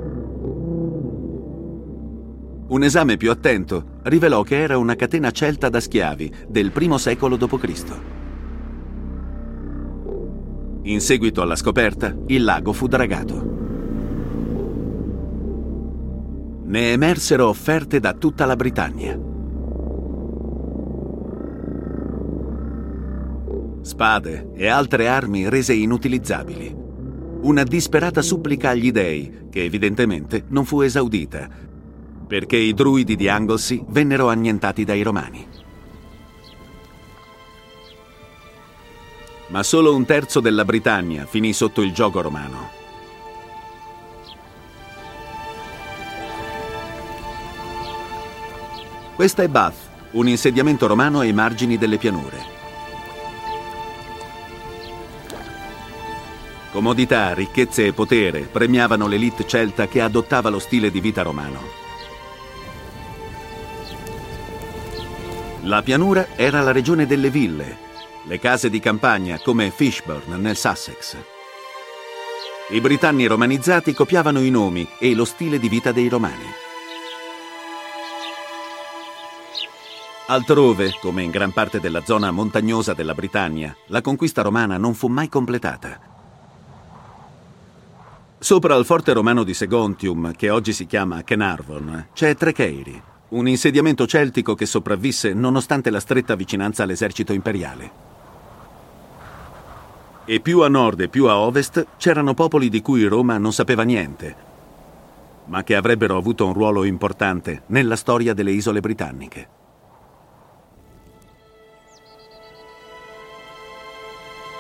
Un 2.68 2.82
esame 2.82 3.18
più 3.18 3.30
attento 3.30 3.98
rivelò 4.04 4.42
che 4.44 4.62
era 4.62 4.78
una 4.78 4.96
catena 4.96 5.32
celta 5.32 5.68
da 5.68 5.82
schiavi 5.82 6.34
del 6.48 6.72
I 6.74 6.98
secolo 6.98 7.36
d.C. 7.36 7.84
In 10.84 11.02
seguito 11.02 11.42
alla 11.42 11.58
scoperta, 11.58 12.16
il 12.28 12.46
lago 12.46 12.72
fu 12.72 12.88
dragato. 12.88 13.58
Ne 16.68 16.92
emersero 16.94 17.50
offerte 17.50 18.00
da 18.00 18.14
tutta 18.14 18.46
la 18.46 18.56
Britannia. 18.56 19.29
Spade 23.82 24.52
e 24.56 24.68
altre 24.68 25.08
armi 25.08 25.48
rese 25.50 25.74
inutilizzabili. 25.74 26.76
Una 27.42 27.64
disperata 27.64 28.22
supplica 28.22 28.70
agli 28.70 28.92
dei, 28.92 29.48
che 29.50 29.64
evidentemente 29.64 30.44
non 30.50 30.66
fu 30.66 30.82
esaudita, 30.82 31.48
perché 32.28 32.58
i 32.58 32.74
druidi 32.74 33.16
di 33.16 33.30
Anglesey 33.30 33.84
vennero 33.88 34.30
annientati 34.30 34.84
dai 34.84 35.02
romani. 35.02 35.48
Ma 39.48 39.64
solo 39.64 39.96
un 39.96 40.06
terzo 40.06 40.42
della 40.42 40.66
Britannia 40.66 41.26
finì 41.26 41.54
sotto 41.54 41.82
il 41.82 41.94
gioco 41.94 42.22
romano. 42.22 42.70
Questa 49.16 49.42
è 49.42 49.48
Bath, 49.48 49.76
un 50.12 50.28
insediamento 50.28 50.86
romano 50.86 51.20
ai 51.20 51.34
margini 51.34 51.78
delle 51.78 51.98
pianure. 51.98 52.59
Comodità, 56.72 57.34
ricchezze 57.34 57.88
e 57.88 57.94
potere 57.94 58.42
premiavano 58.42 59.08
l'elite 59.08 59.48
celta 59.48 59.88
che 59.88 60.02
adottava 60.02 60.50
lo 60.50 60.60
stile 60.60 60.92
di 60.92 61.00
vita 61.00 61.24
romano. 61.24 61.60
La 65.64 65.82
pianura 65.82 66.28
era 66.36 66.62
la 66.62 66.72
regione 66.72 67.08
delle 67.08 67.32
ville, 67.32 67.78
le 68.24 68.40
case 68.40 68.70
di 68.70 68.80
campagna 68.80 69.40
come 69.44 69.72
Fishburne 69.72 70.38
nel 70.38 70.56
Sussex. 70.56 71.18
I 72.70 72.80
britanni 72.82 73.26
romanizzati 73.26 73.94
copiavano 73.94 74.40
i 74.40 74.52
nomi 74.52 74.88
e 75.00 75.16
lo 75.16 75.26
stile 75.26 75.58
di 75.58 75.70
vita 75.70 75.92
dei 75.92 76.08
romani. 76.08 76.46
Altrove, 80.28 80.94
come 81.02 81.24
in 81.24 81.32
gran 81.32 81.52
parte 81.52 81.80
della 81.80 82.04
zona 82.06 82.30
montagnosa 82.30 82.94
della 82.94 83.16
Britannia, 83.16 83.76
la 83.88 84.02
conquista 84.02 84.44
romana 84.44 84.78
non 84.78 84.94
fu 84.94 85.08
mai 85.08 85.28
completata. 85.28 86.19
Sopra 88.42 88.76
il 88.76 88.86
forte 88.86 89.12
romano 89.12 89.44
di 89.44 89.54
Segontium, 89.54 90.34
che 90.34 90.50
oggi 90.50 90.72
si 90.72 90.86
chiama 90.86 91.24
Kenarvon, 91.24 92.08
c'è 92.14 92.38
Trecheiri, 92.38 93.04
un 93.30 93.50
insediamento 93.50 94.08
celtico 94.08 94.56
che 94.56 94.66
sopravvisse 94.66 95.34
nonostante 95.34 95.90
la 95.90 96.00
stretta 96.00 96.36
vicinanza 96.36 96.84
all'esercito 96.84 97.34
imperiale. 97.34 97.92
E 100.24 100.40
più 100.40 100.62
a 100.62 100.70
nord 100.70 101.02
e 101.02 101.10
più 101.10 101.26
a 101.26 101.38
ovest 101.38 101.86
c'erano 101.98 102.34
popoli 102.34 102.70
di 102.70 102.82
cui 102.82 103.04
Roma 103.04 103.38
non 103.38 103.52
sapeva 103.52 103.84
niente, 103.84 104.36
ma 105.48 105.62
che 105.64 105.76
avrebbero 105.76 106.16
avuto 106.16 106.46
un 106.46 106.54
ruolo 106.54 106.86
importante 106.86 107.64
nella 107.68 107.98
storia 107.98 108.34
delle 108.34 108.52
isole 108.52 108.80
britanniche. 108.80 109.48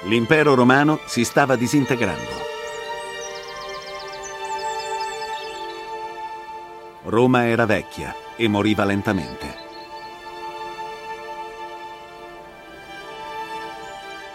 L'impero 0.04 0.54
romano 0.54 1.00
si 1.06 1.24
stava 1.24 1.56
disintegrando. 1.56 2.59
Roma 7.10 7.48
era 7.48 7.66
vecchia 7.66 8.14
e 8.36 8.48
moriva 8.48 8.86
lentamente. 8.86 9.68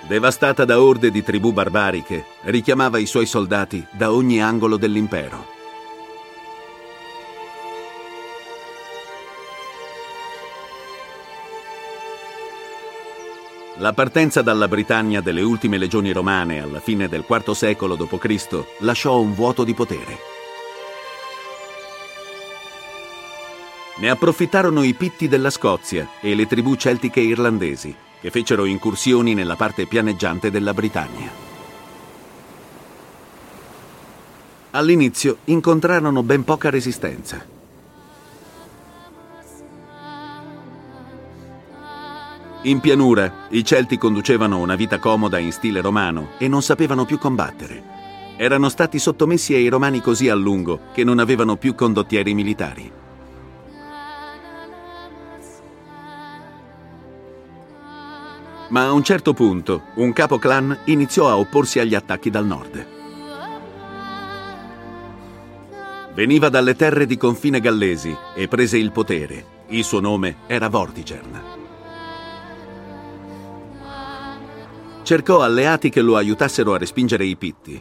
Devastata 0.09 0.64
da 0.64 0.83
orde 0.83 1.12
di 1.12 1.23
tribù 1.23 1.52
barbariche, 1.52 2.26
richiamava 2.43 2.99
i 2.99 3.07
suoi 3.07 3.26
soldati 3.26 3.87
da 3.93 4.12
ogni 4.12 4.43
angolo 4.43 4.76
dell'impero. 4.76 5.52
La 13.76 13.93
partenza 13.93 14.43
dalla 14.43 14.66
Britannia 14.66 15.21
delle 15.21 15.43
ultime 15.43 15.78
legioni 15.78 16.11
romane 16.11 16.61
alla 16.61 16.81
fine 16.81 17.07
del 17.07 17.25
IV 17.28 17.52
secolo 17.52 17.95
d.C. 17.95 18.64
lasciò 18.81 19.21
un 19.21 19.33
vuoto 19.33 19.62
di 19.62 19.75
potere. 19.75 20.34
Ne 23.97 24.11
approfittarono 24.11 24.83
i 24.83 24.95
pitti 24.95 25.29
della 25.29 25.51
Scozia 25.51 26.09
e 26.21 26.35
le 26.35 26.47
tribù 26.49 26.75
celtiche 26.75 27.21
irlandesi, 27.21 27.95
che 28.21 28.31
fecero 28.31 28.65
incursioni 28.65 29.35
nella 29.35 29.55
parte 29.55 29.87
pianeggiante 29.87 30.51
della 30.51 30.75
Britannia. 30.75 31.31
All'inizio 34.71 35.39
incontrarono 35.45 36.25
ben 36.25 36.43
poca 36.43 36.71
resistenza. 36.71 37.47
In 42.63 42.81
pianura, 42.81 43.47
i 43.51 43.65
Celti 43.65 43.97
conducevano 43.97 44.59
una 44.59 44.75
vita 44.75 44.99
comoda 44.99 45.39
in 45.39 45.53
stile 45.53 45.81
romano 45.81 46.31
e 46.39 46.49
non 46.49 46.63
sapevano 46.63 47.05
più 47.05 47.19
combattere. 47.19 47.93
Erano 48.37 48.69
stati 48.69 48.99
sottomessi 48.99 49.55
ai 49.55 49.69
romani 49.69 50.01
così 50.01 50.29
a 50.29 50.35
lungo 50.35 50.81
che 50.93 51.05
non 51.05 51.21
avevano 51.21 51.57
più 51.57 51.77
condottieri 51.77 52.35
militari. 52.35 53.03
Ma 58.75 58.87
a 58.87 58.93
un 58.93 59.04
certo 59.04 59.35
punto, 59.35 59.85
un 59.95 60.12
capo 60.12 60.37
clan 60.37 60.76
iniziò 60.87 61.28
a 61.28 61.37
opporsi 61.37 61.78
agli 61.78 61.95
attacchi 61.95 62.28
dal 62.28 62.45
nord. 62.45 62.87
Veniva 66.12 66.49
dalle 66.49 66.75
terre 66.75 67.07
di 67.07 67.16
confine 67.16 67.61
gallesi 67.61 68.12
e 68.35 68.49
prese 68.49 68.76
il 68.76 68.90
potere. 68.90 69.62
Il 69.69 69.85
suo 69.85 70.00
nome 70.00 70.38
era 70.49 70.69
Vortigern. 70.69 71.62
cercò 75.04 75.43
alleati 75.43 75.91
che 75.91 76.00
lo 76.00 76.17
aiutassero 76.17 76.73
a 76.73 76.78
respingere 76.78 77.25
i 77.26 77.37
Pitti. 77.37 77.80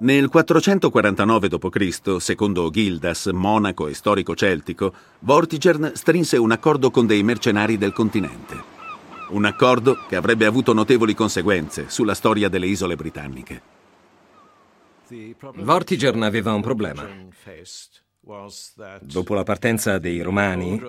Nel 0.00 0.28
449 0.28 1.48
d.C., 1.48 2.16
secondo 2.18 2.70
Gildas, 2.70 3.26
monaco 3.26 3.86
e 3.86 3.94
storico 3.94 4.34
celtico, 4.34 4.92
Vortigern 5.20 5.92
strinse 5.94 6.38
un 6.38 6.50
accordo 6.50 6.90
con 6.90 7.06
dei 7.06 7.22
mercenari 7.22 7.78
del 7.78 7.92
continente. 7.92 8.81
Un 9.32 9.46
accordo 9.46 10.04
che 10.08 10.16
avrebbe 10.16 10.44
avuto 10.44 10.74
notevoli 10.74 11.14
conseguenze 11.14 11.88
sulla 11.88 12.14
storia 12.14 12.48
delle 12.48 12.66
isole 12.66 12.96
britanniche. 12.96 13.62
Vortigern 15.56 16.22
aveva 16.22 16.52
un 16.52 16.60
problema. 16.60 17.08
Dopo 19.00 19.34
la 19.34 19.42
partenza 19.42 19.98
dei 19.98 20.20
Romani, 20.20 20.80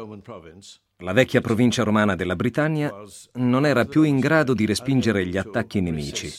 la 0.98 1.14
vecchia 1.14 1.42
provincia 1.42 1.84
romana 1.84 2.16
della 2.16 2.36
Britannia 2.36 2.94
non 3.34 3.66
era 3.66 3.86
più 3.86 4.04
in 4.04 4.20
grado 4.20 4.54
di 4.54 4.66
respingere 4.66 5.26
gli 5.26 5.38
attacchi 5.38 5.80
nemici, 5.80 6.32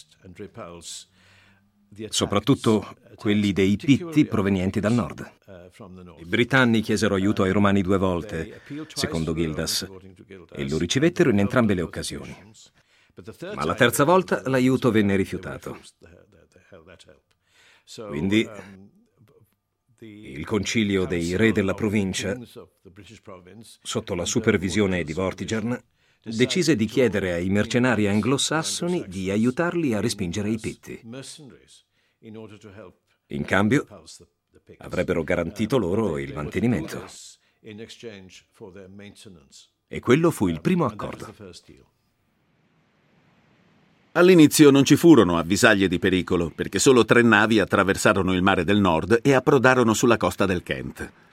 soprattutto 2.09 2.97
quelli 3.15 3.53
dei 3.53 3.77
Pitti 3.77 4.25
provenienti 4.25 4.81
dal 4.81 4.93
nord. 4.93 5.33
I 6.19 6.25
britanni 6.25 6.81
chiesero 6.81 7.15
aiuto 7.15 7.43
ai 7.43 7.53
romani 7.53 7.83
due 7.83 7.99
volte, 7.99 8.63
secondo 8.89 9.35
Gildas, 9.35 9.89
e 10.53 10.69
lo 10.69 10.79
ricevettero 10.79 11.31
in 11.31 11.39
entrambe 11.39 11.75
le 11.75 11.83
occasioni. 11.83 12.37
Ma 13.55 13.65
la 13.65 13.75
terza 13.75 14.05
volta 14.05 14.43
l'aiuto 14.49 14.91
venne 14.91 15.17
rifiutato. 15.17 15.79
Quindi 18.09 18.49
il 20.01 20.45
concilio 20.45 21.07
dei 21.07 21.37
re 21.37 21.53
della 21.53 21.75
provincia, 21.75 22.39
sotto 23.83 24.15
la 24.15 24.25
supervisione 24.25 25.05
di 25.05 25.13
Vortigern, 25.13 25.81
decise 26.25 26.77
di 26.77 26.87
chiedere 26.87 27.33
ai 27.33 27.49
mercenari 27.49 28.09
anglosassoni 28.09 29.05
di 29.07 29.31
aiutarli 29.31 29.95
a 29.95 30.01
respingere 30.01 30.51
i 30.51 30.59
Pitti. 30.59 31.01
In 33.29 33.45
cambio, 33.45 33.87
avrebbero 34.79 35.23
garantito 35.23 35.79
loro 35.79 36.19
il 36.19 36.33
mantenimento. 36.33 37.05
E 39.87 40.01
quello 40.01 40.31
fu 40.31 40.49
il 40.49 40.61
primo 40.61 40.85
accordo. 40.85 41.35
All'inizio 44.17 44.71
non 44.71 44.85
ci 44.85 44.95
furono 44.95 45.39
avvisaglie 45.39 45.89
di 45.89 45.99
pericolo, 45.99 46.51
perché 46.51 46.79
solo 46.79 47.05
tre 47.05 47.23
navi 47.23 47.59
attraversarono 47.59 48.33
il 48.33 48.43
mare 48.43 48.63
del 48.63 48.79
nord 48.79 49.19
e 49.23 49.33
approdarono 49.33 49.93
sulla 49.93 50.17
costa 50.17 50.47
del 50.47 50.63
Kent. 50.63 51.24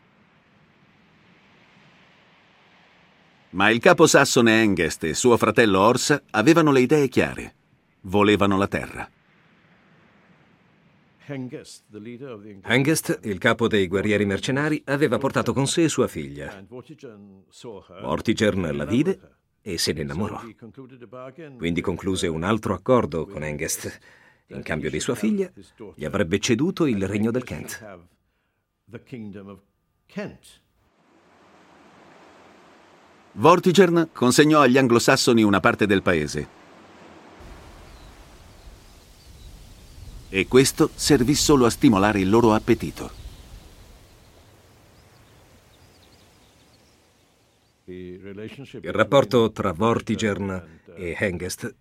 Ma 3.51 3.69
il 3.69 3.79
capo 3.79 4.07
sassone 4.07 4.61
Engest 4.61 5.03
e 5.03 5.13
suo 5.13 5.35
fratello 5.35 5.79
Orsa 5.79 6.23
avevano 6.31 6.71
le 6.71 6.79
idee 6.79 7.09
chiare. 7.09 7.55
Volevano 8.01 8.57
la 8.57 8.67
terra. 8.67 9.09
Hengest, 12.63 13.19
il 13.23 13.37
capo 13.37 13.67
dei 13.67 13.87
guerrieri 13.87 14.25
mercenari, 14.25 14.81
aveva 14.85 15.17
portato 15.17 15.51
con 15.53 15.67
sé 15.67 15.89
sua 15.89 16.07
figlia. 16.07 16.65
Vortigern 18.01 18.75
la 18.75 18.85
vide 18.85 19.19
e 19.61 19.77
se 19.77 19.93
ne 19.93 20.01
innamorò. 20.01 20.41
Quindi 21.57 21.81
concluse 21.81 22.27
un 22.27 22.43
altro 22.43 22.73
accordo 22.73 23.25
con 23.25 23.43
Engest. 23.43 23.99
In 24.47 24.63
cambio 24.63 24.89
di 24.89 24.99
sua 24.99 25.15
figlia, 25.15 25.51
gli 25.95 26.05
avrebbe 26.05 26.39
ceduto 26.39 26.85
il 26.85 27.05
regno 27.05 27.31
del 27.31 27.43
Kent. 27.43 27.99
Vortigern 33.33 34.09
consegnò 34.11 34.61
agli 34.61 34.77
anglosassoni 34.77 35.41
una 35.41 35.59
parte 35.59 35.85
del 35.85 36.01
paese. 36.01 36.59
E 40.29 40.47
questo 40.47 40.89
servì 40.95 41.35
solo 41.35 41.65
a 41.65 41.69
stimolare 41.69 42.19
il 42.19 42.29
loro 42.29 42.53
appetito. 42.53 43.19
Il 47.85 48.93
rapporto 48.93 49.51
tra 49.51 49.73
Vortigern 49.73 50.79
e 50.95 51.15
Hengest 51.19 51.75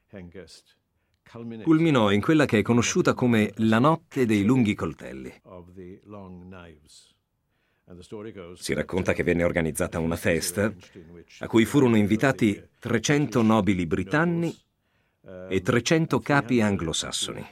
culminò 1.63 2.11
in 2.11 2.21
quella 2.21 2.45
che 2.47 2.59
è 2.59 2.63
conosciuta 2.63 3.15
come 3.15 3.53
la 3.57 3.79
notte 3.79 4.27
dei 4.27 4.43
lunghi 4.43 4.75
coltelli. 4.75 5.33
Si 8.55 8.73
racconta 8.73 9.13
che 9.13 9.25
venne 9.25 9.43
organizzata 9.43 9.99
una 9.99 10.17
festa 10.17 10.73
a 11.41 11.47
cui 11.49 11.65
furono 11.65 11.97
invitati 11.97 12.63
300 12.79 13.43
nobili 13.43 13.87
britanni 13.87 14.57
e 15.49 15.61
300 15.61 16.21
capi 16.21 16.61
anglosassoni. 16.61 17.47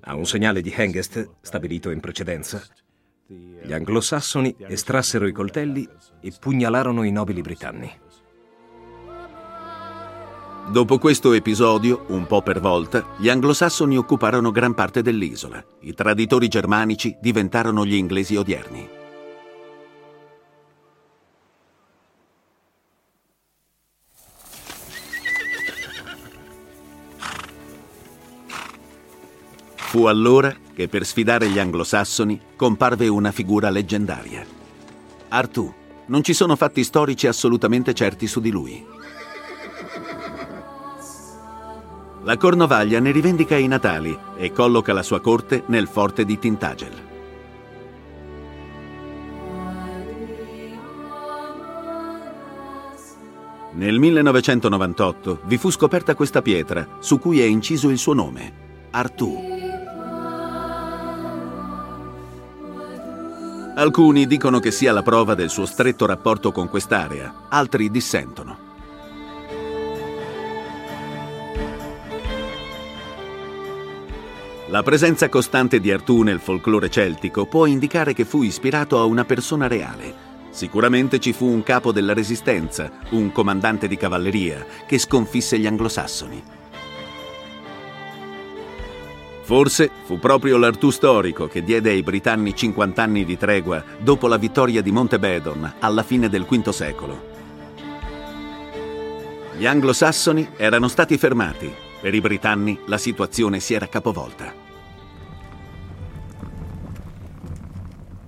A 0.00 0.14
un 0.14 0.26
segnale 0.26 0.62
di 0.62 0.72
Hengest, 0.74 1.36
stabilito 1.42 1.90
in 1.90 2.00
precedenza, 2.00 2.62
gli 3.26 3.72
anglosassoni 3.72 4.56
estrassero 4.58 5.26
i 5.26 5.32
coltelli 5.32 5.88
e 6.20 6.32
pugnalarono 6.38 7.02
i 7.02 7.10
nobili 7.10 7.42
britanni. 7.42 7.92
Dopo 10.68 10.98
questo 10.98 11.32
episodio, 11.32 12.06
un 12.08 12.26
po' 12.26 12.42
per 12.42 12.60
volta, 12.60 13.14
gli 13.18 13.28
anglosassoni 13.28 13.96
occuparono 13.96 14.50
gran 14.50 14.74
parte 14.74 15.00
dell'isola. 15.00 15.64
I 15.82 15.94
traditori 15.94 16.48
germanici 16.48 17.16
diventarono 17.20 17.86
gli 17.86 17.94
inglesi 17.94 18.34
odierni. 18.34 18.88
Fu 29.76 30.06
allora 30.06 30.52
che 30.74 30.88
per 30.88 31.06
sfidare 31.06 31.48
gli 31.48 31.60
anglosassoni 31.60 32.40
comparve 32.56 33.06
una 33.06 33.30
figura 33.30 33.70
leggendaria. 33.70 34.44
Artù. 35.28 35.72
Non 36.08 36.22
ci 36.22 36.34
sono 36.34 36.54
fatti 36.54 36.84
storici 36.84 37.26
assolutamente 37.28 37.94
certi 37.94 38.26
su 38.26 38.40
di 38.40 38.50
lui. 38.50 38.84
La 42.26 42.36
Cornovaglia 42.38 42.98
ne 42.98 43.12
rivendica 43.12 43.56
i 43.56 43.68
natali 43.68 44.18
e 44.36 44.50
colloca 44.50 44.92
la 44.92 45.04
sua 45.04 45.20
corte 45.20 45.62
nel 45.66 45.86
forte 45.86 46.24
di 46.24 46.36
Tintagel. 46.40 47.04
Nel 53.74 53.98
1998 54.00 55.42
vi 55.44 55.56
fu 55.56 55.70
scoperta 55.70 56.16
questa 56.16 56.42
pietra 56.42 56.96
su 56.98 57.20
cui 57.20 57.40
è 57.40 57.44
inciso 57.44 57.90
il 57.90 57.98
suo 57.98 58.12
nome, 58.12 58.52
Artù. 58.90 59.40
Alcuni 63.76 64.26
dicono 64.26 64.58
che 64.58 64.72
sia 64.72 64.90
la 64.90 65.02
prova 65.02 65.36
del 65.36 65.48
suo 65.48 65.64
stretto 65.64 66.06
rapporto 66.06 66.50
con 66.50 66.68
quest'area, 66.68 67.46
altri 67.50 67.88
dissentono. 67.88 68.65
La 74.76 74.82
presenza 74.82 75.30
costante 75.30 75.80
di 75.80 75.90
Artù 75.90 76.20
nel 76.20 76.38
folklore 76.38 76.90
celtico 76.90 77.46
può 77.46 77.64
indicare 77.64 78.12
che 78.12 78.26
fu 78.26 78.42
ispirato 78.42 79.00
a 79.00 79.04
una 79.04 79.24
persona 79.24 79.68
reale, 79.68 80.24
Sicuramente 80.50 81.18
ci 81.18 81.32
fu 81.32 81.46
un 81.46 81.62
capo 81.62 81.92
della 81.92 82.12
resistenza, 82.12 82.90
un 83.10 83.32
comandante 83.32 83.88
di 83.88 83.96
cavalleria, 83.96 84.66
che 84.86 84.98
sconfisse 84.98 85.58
gli 85.58 85.66
anglosassoni. 85.66 86.42
Forse 89.40 89.90
fu 90.04 90.18
proprio 90.18 90.58
l'Artù 90.58 90.90
storico 90.90 91.46
che 91.46 91.62
diede 91.62 91.90
ai 91.90 92.02
britanni 92.02 92.54
50 92.54 93.02
anni 93.02 93.24
di 93.24 93.38
tregua 93.38 93.82
dopo 93.98 94.28
la 94.28 94.36
vittoria 94.36 94.82
di 94.82 94.92
Montebedon 94.92 95.74
alla 95.78 96.02
fine 96.02 96.28
del 96.28 96.44
V 96.44 96.68
secolo. 96.68 97.34
Gli 99.56 99.66
anglosassoni 99.66 100.50
erano 100.56 100.88
stati 100.88 101.16
fermati, 101.16 101.72
per 101.98 102.14
i 102.14 102.20
britanni 102.20 102.78
la 102.86 102.98
situazione 102.98 103.58
si 103.58 103.72
era 103.72 103.88
capovolta. 103.88 104.64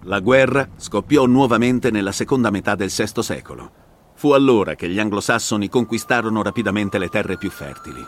La 0.09 0.21
guerra 0.21 0.67
scoppiò 0.75 1.27
nuovamente 1.27 1.91
nella 1.91 2.13
seconda 2.13 2.49
metà 2.49 2.75
del 2.75 2.89
VI 2.89 3.23
secolo. 3.23 3.71
Fu 4.15 4.31
allora 4.31 4.75
che 4.75 4.89
gli 4.89 4.99
anglosassoni 4.99 5.69
conquistarono 5.69 6.43
rapidamente 6.43 6.97
le 6.97 7.09
terre 7.09 7.37
più 7.37 7.51
fertili. 7.51 8.03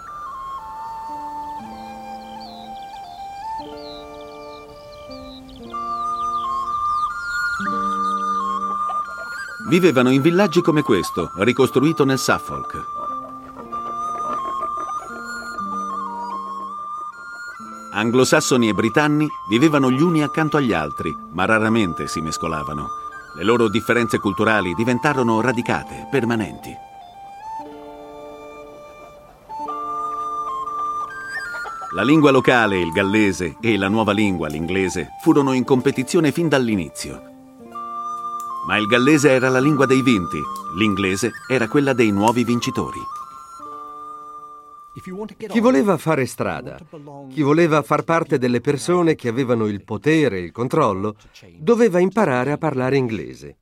Vivevano 9.68 10.08
in 10.08 10.22
villaggi 10.22 10.62
come 10.62 10.80
questo, 10.80 11.32
ricostruito 11.36 12.06
nel 12.06 12.18
Suffolk. 12.18 12.99
Anglosassoni 18.00 18.66
e 18.66 18.72
britanni 18.72 19.28
vivevano 19.50 19.90
gli 19.90 20.00
uni 20.00 20.22
accanto 20.22 20.56
agli 20.56 20.72
altri, 20.72 21.14
ma 21.32 21.44
raramente 21.44 22.08
si 22.08 22.22
mescolavano. 22.22 22.88
Le 23.36 23.44
loro 23.44 23.68
differenze 23.68 24.18
culturali 24.18 24.72
diventarono 24.72 25.42
radicate, 25.42 26.08
permanenti. 26.10 26.74
La 31.92 32.02
lingua 32.02 32.30
locale, 32.30 32.80
il 32.80 32.90
gallese, 32.90 33.58
e 33.60 33.76
la 33.76 33.88
nuova 33.88 34.12
lingua, 34.12 34.48
l'inglese, 34.48 35.08
furono 35.22 35.52
in 35.52 35.64
competizione 35.64 36.32
fin 36.32 36.48
dall'inizio. 36.48 37.20
Ma 38.66 38.78
il 38.78 38.86
gallese 38.86 39.28
era 39.28 39.50
la 39.50 39.60
lingua 39.60 39.84
dei 39.84 40.00
vinti, 40.00 40.40
l'inglese 40.78 41.32
era 41.46 41.68
quella 41.68 41.92
dei 41.92 42.10
nuovi 42.12 42.44
vincitori. 42.44 43.19
Chi 45.48 45.60
voleva 45.60 45.96
fare 45.96 46.26
strada, 46.26 46.78
chi 47.28 47.42
voleva 47.42 47.80
far 47.82 48.02
parte 48.02 48.38
delle 48.38 48.60
persone 48.60 49.14
che 49.14 49.28
avevano 49.28 49.66
il 49.66 49.84
potere 49.84 50.38
e 50.38 50.42
il 50.42 50.52
controllo, 50.52 51.16
doveva 51.58 52.00
imparare 52.00 52.50
a 52.50 52.58
parlare 52.58 52.96
inglese. 52.96 53.58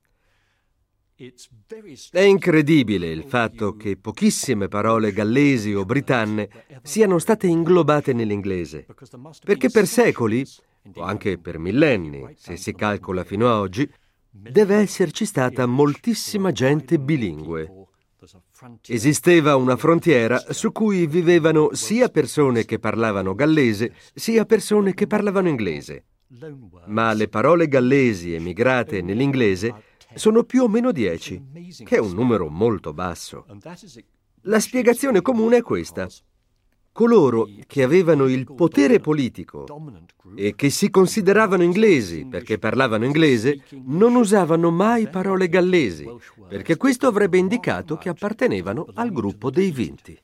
È 2.11 2.21
incredibile 2.21 3.09
il 3.09 3.25
fatto 3.25 3.77
che 3.77 3.97
pochissime 3.97 4.69
parole 4.69 5.13
gallesi 5.13 5.75
o 5.75 5.85
britanne 5.85 6.49
siano 6.83 7.19
state 7.19 7.47
inglobate 7.47 8.13
nell'inglese, 8.13 8.87
perché 9.45 9.69
per 9.69 9.87
secoli, 9.87 10.47
o 10.95 11.03
anche 11.03 11.37
per 11.39 11.59
millenni, 11.59 12.25
se 12.37 12.57
si 12.57 12.73
calcola 12.73 13.25
fino 13.25 13.49
a 13.49 13.59
oggi, 13.59 13.91
deve 14.31 14.77
esserci 14.77 15.27
stata 15.27 15.67
moltissima 15.67 16.53
gente 16.53 16.99
bilingue. 16.99 17.88
Esisteva 18.87 19.55
una 19.55 19.77
frontiera 19.77 20.53
su 20.53 20.73
cui 20.73 21.07
vivevano 21.07 21.71
sia 21.75 22.09
persone 22.09 22.65
che 22.65 22.79
parlavano 22.79 23.35
gallese, 23.35 23.95
sia 24.15 24.45
persone 24.45 24.95
che 24.95 25.07
parlavano 25.07 25.49
inglese. 25.49 26.05
Ma 26.87 27.13
le 27.13 27.29
parole 27.29 27.69
gallesi 27.69 28.35
emigrate 28.35 29.01
nell'inglese 29.01 29.73
sono 30.15 30.43
più 30.43 30.65
o 30.65 30.69
meno 30.69 30.91
dieci, 30.91 31.41
che 31.85 31.97
è 31.97 32.01
un 32.01 32.13
numero 32.13 32.49
molto 32.49 32.93
basso. 32.93 33.47
La 34.43 34.61
spiegazione 34.61 35.23
comune 35.23 35.59
è 35.59 35.63
questa 35.63 36.09
coloro 36.99 37.49
che 37.69 37.85
avevano 37.85 38.27
il 38.27 38.53
potere 38.53 38.99
politico 38.99 39.67
e 40.35 40.57
che 40.57 40.69
si 40.69 40.91
consideravano 40.91 41.63
inglesi 41.63 42.27
perché 42.29 42.59
parlavano 42.59 43.05
inglese 43.05 43.63
non 43.85 44.17
usavano 44.17 44.73
mai 44.73 45.09
parole 45.09 45.49
gallesi, 45.49 46.11
perché 46.49 46.77
questo 46.77 47.07
avrebbe 47.07 47.39
indicato 47.39 47.99
che 47.99 48.09
appartenevano 48.09 48.89
al 48.95 49.13
gruppo 49.13 49.49
dei 49.49 49.71
vinti. 49.71 50.21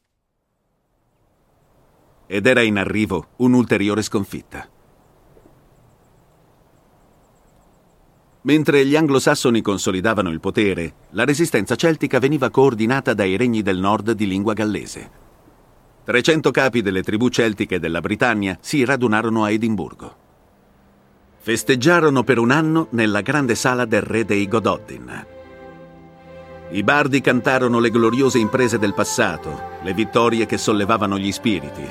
Ed 2.26 2.44
era 2.44 2.62
in 2.62 2.76
arrivo 2.76 3.28
un'ulteriore 3.36 4.02
sconfitta. 4.02 4.68
Mentre 8.40 8.84
gli 8.84 8.96
anglosassoni 8.96 9.62
consolidavano 9.62 10.28
il 10.28 10.40
potere, 10.40 10.94
la 11.10 11.24
resistenza 11.24 11.76
celtica 11.76 12.18
veniva 12.18 12.50
coordinata 12.50 13.14
dai 13.14 13.36
regni 13.36 13.62
del 13.62 13.78
nord 13.78 14.10
di 14.10 14.26
lingua 14.26 14.54
gallese. 14.54 15.22
300 16.04 16.50
capi 16.50 16.82
delle 16.82 17.02
tribù 17.02 17.30
celtiche 17.30 17.80
della 17.80 18.00
Britannia 18.00 18.58
si 18.60 18.84
radunarono 18.84 19.42
a 19.42 19.50
Edimburgo. 19.50 20.14
Festeggiarono 21.38 22.22
per 22.22 22.38
un 22.38 22.50
anno 22.50 22.88
nella 22.90 23.22
grande 23.22 23.54
sala 23.54 23.86
del 23.86 24.02
re 24.02 24.26
dei 24.26 24.46
Gododin. 24.46 25.26
I 26.70 26.82
bardi 26.82 27.22
cantarono 27.22 27.78
le 27.78 27.88
gloriose 27.88 28.38
imprese 28.38 28.78
del 28.78 28.92
passato, 28.92 29.78
le 29.82 29.94
vittorie 29.94 30.44
che 30.44 30.58
sollevavano 30.58 31.18
gli 31.18 31.32
spiriti. 31.32 31.86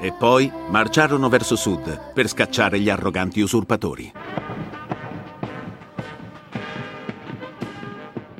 E 0.00 0.12
poi 0.12 0.52
marciarono 0.68 1.30
verso 1.30 1.56
sud 1.56 2.12
per 2.12 2.28
scacciare 2.28 2.78
gli 2.78 2.90
arroganti 2.90 3.40
usurpatori. 3.40 4.12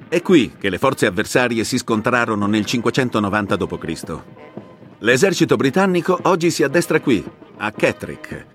È 0.09 0.23
qui 0.23 0.53
che 0.59 0.71
le 0.71 0.79
forze 0.79 1.07
avversarie 1.07 1.65
si 1.65 1.77
scontrarono 1.77 2.47
nel 2.47 2.65
590 2.65 3.57
d.C. 3.57 4.19
L'esercito 5.01 5.55
britannico 5.55 6.19
oggi 6.23 6.51
si 6.51 6.65
addestra 6.65 6.99
qui, 6.99 7.25
a 7.59 7.71
Catterick, 7.71 8.47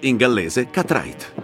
in 0.00 0.16
gallese 0.16 0.70
Catrite. 0.70 1.40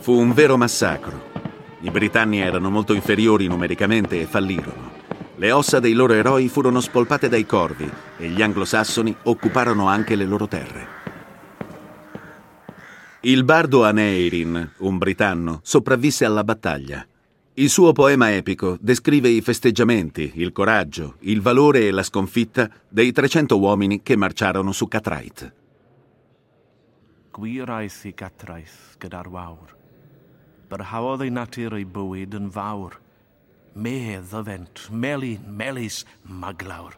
Fu 0.00 0.12
un 0.12 0.34
vero 0.34 0.58
massacro. 0.58 1.28
I 1.80 1.90
britanni 1.90 2.40
erano 2.40 2.68
molto 2.68 2.92
inferiori 2.92 3.46
numericamente 3.46 4.20
e 4.20 4.26
fallirono. 4.26 4.90
Le 5.36 5.50
ossa 5.52 5.80
dei 5.80 5.94
loro 5.94 6.12
eroi 6.12 6.48
furono 6.48 6.80
spolpate 6.80 7.30
dai 7.30 7.46
corvi 7.46 7.90
e 8.18 8.28
gli 8.28 8.42
anglosassoni 8.42 9.16
occuparono 9.22 9.88
anche 9.88 10.14
le 10.14 10.26
loro 10.26 10.46
terre. 10.46 10.89
Il 13.22 13.44
bardo 13.44 13.84
Aneirin, 13.84 14.76
un 14.78 14.96
britanno, 14.96 15.60
sopravvisse 15.62 16.24
alla 16.24 16.42
battaglia. 16.42 17.06
Il 17.52 17.68
suo 17.68 17.92
poema 17.92 18.32
epico 18.32 18.78
descrive 18.80 19.28
i 19.28 19.42
festeggiamenti, 19.42 20.32
il 20.36 20.52
coraggio, 20.52 21.16
il 21.20 21.42
valore 21.42 21.86
e 21.86 21.90
la 21.90 22.02
sconfitta 22.02 22.70
dei 22.88 23.12
300 23.12 23.58
uomini 23.58 24.00
che 24.02 24.16
marciarono 24.16 24.72
su 24.72 24.88
Catrite. 24.88 25.52
Gwiraidd 27.30 28.06
i 28.08 28.14
Catraeth 28.14 28.96
gyda'r 28.96 29.28
wawr, 29.28 29.76
barhaodd 30.72 31.20
ei 31.20 31.30
natur 31.30 31.76
ei 31.76 31.84
bywyd 31.84 32.38
yn 32.40 32.48
fawr, 32.48 32.96
medd 33.76 34.32
o 34.32 34.40
vent, 34.48 34.86
melin, 34.88 35.44
melis, 35.44 36.06
maglawr. 36.24 36.96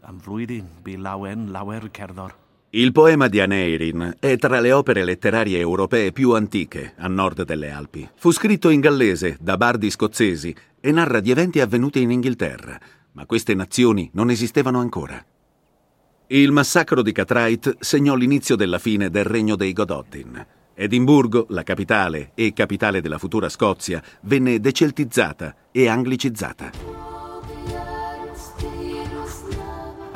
Am 0.00 0.16
flwyddyn 0.16 0.80
bu 0.80 0.96
lawen 0.96 1.50
lawer 1.52 1.90
cerddor. 1.92 2.45
Il 2.70 2.90
poema 2.92 3.28
di 3.28 3.40
Aneirin 3.40 4.16
è 4.18 4.36
tra 4.36 4.58
le 4.58 4.72
opere 4.72 5.04
letterarie 5.04 5.58
europee 5.58 6.10
più 6.10 6.32
antiche 6.32 6.94
a 6.98 7.06
nord 7.06 7.44
delle 7.44 7.70
Alpi. 7.70 8.08
Fu 8.16 8.32
scritto 8.32 8.70
in 8.70 8.80
gallese 8.80 9.36
da 9.40 9.56
bardi 9.56 9.88
scozzesi 9.88 10.54
e 10.80 10.90
narra 10.90 11.20
di 11.20 11.30
eventi 11.30 11.60
avvenuti 11.60 12.02
in 12.02 12.10
Inghilterra, 12.10 12.78
ma 13.12 13.24
queste 13.24 13.54
nazioni 13.54 14.10
non 14.14 14.30
esistevano 14.30 14.80
ancora. 14.80 15.24
Il 16.26 16.50
massacro 16.50 17.02
di 17.02 17.12
Catrite 17.12 17.76
segnò 17.78 18.16
l'inizio 18.16 18.56
della 18.56 18.80
fine 18.80 19.10
del 19.10 19.24
regno 19.24 19.54
dei 19.54 19.72
Gododin. 19.72 20.46
Edimburgo, 20.74 21.46
la 21.50 21.62
capitale 21.62 22.32
e 22.34 22.52
capitale 22.52 23.00
della 23.00 23.18
futura 23.18 23.48
Scozia, 23.48 24.02
venne 24.22 24.58
deceltizzata 24.58 25.54
e 25.70 25.86
anglicizzata. 25.86 26.95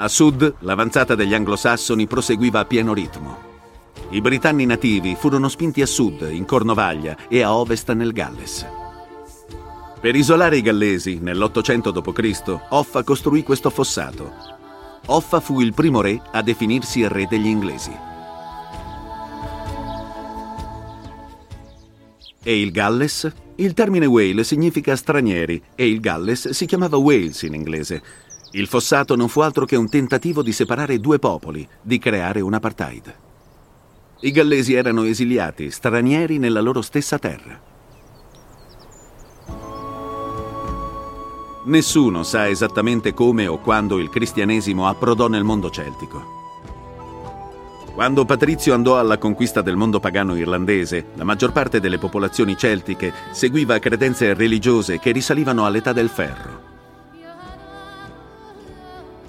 A 0.02 0.08
sud, 0.08 0.54
l'avanzata 0.60 1.14
degli 1.14 1.34
anglosassoni 1.34 2.06
proseguiva 2.06 2.60
a 2.60 2.64
pieno 2.64 2.94
ritmo. 2.94 3.36
I 4.08 4.22
britanni 4.22 4.64
nativi 4.64 5.14
furono 5.14 5.50
spinti 5.50 5.82
a 5.82 5.86
sud, 5.86 6.26
in 6.30 6.46
Cornovaglia, 6.46 7.28
e 7.28 7.42
a 7.42 7.54
ovest 7.54 7.92
nel 7.92 8.12
Galles. 8.12 8.66
Per 10.00 10.16
isolare 10.16 10.56
i 10.56 10.62
gallesi, 10.62 11.18
nell'800 11.20 11.90
d.C., 11.90 12.60
Offa 12.70 13.02
costruì 13.02 13.42
questo 13.42 13.68
fossato. 13.68 14.32
Offa 15.04 15.38
fu 15.38 15.60
il 15.60 15.74
primo 15.74 16.00
re 16.00 16.18
a 16.30 16.40
definirsi 16.40 17.06
re 17.06 17.26
degli 17.28 17.48
inglesi. 17.48 17.94
E 22.42 22.58
il 22.58 22.70
Galles? 22.70 23.30
Il 23.56 23.74
termine 23.74 24.06
Whale 24.06 24.44
significa 24.44 24.96
stranieri 24.96 25.62
e 25.74 25.86
il 25.86 26.00
Galles 26.00 26.48
si 26.48 26.64
chiamava 26.64 26.96
Wales 26.96 27.42
in 27.42 27.52
inglese. 27.52 28.28
Il 28.52 28.66
fossato 28.66 29.14
non 29.14 29.28
fu 29.28 29.40
altro 29.40 29.64
che 29.64 29.76
un 29.76 29.88
tentativo 29.88 30.42
di 30.42 30.52
separare 30.52 30.98
due 30.98 31.20
popoli, 31.20 31.66
di 31.80 31.98
creare 31.98 32.40
un 32.40 32.52
apartheid. 32.52 33.14
I 34.22 34.30
gallesi 34.32 34.74
erano 34.74 35.04
esiliati, 35.04 35.70
stranieri 35.70 36.38
nella 36.38 36.60
loro 36.60 36.82
stessa 36.82 37.18
terra. 37.18 37.68
Nessuno 41.62 42.22
sa 42.24 42.48
esattamente 42.48 43.14
come 43.14 43.46
o 43.46 43.58
quando 43.58 43.98
il 43.98 44.08
cristianesimo 44.08 44.88
approdò 44.88 45.28
nel 45.28 45.44
mondo 45.44 45.70
celtico. 45.70 46.38
Quando 47.94 48.24
Patrizio 48.24 48.74
andò 48.74 48.98
alla 48.98 49.18
conquista 49.18 49.60
del 49.60 49.76
mondo 49.76 50.00
pagano 50.00 50.34
irlandese, 50.34 51.08
la 51.14 51.24
maggior 51.24 51.52
parte 51.52 51.78
delle 51.78 51.98
popolazioni 51.98 52.56
celtiche 52.56 53.12
seguiva 53.30 53.78
credenze 53.78 54.34
religiose 54.34 54.98
che 54.98 55.12
risalivano 55.12 55.64
all'età 55.66 55.92
del 55.92 56.08
ferro. 56.08 56.69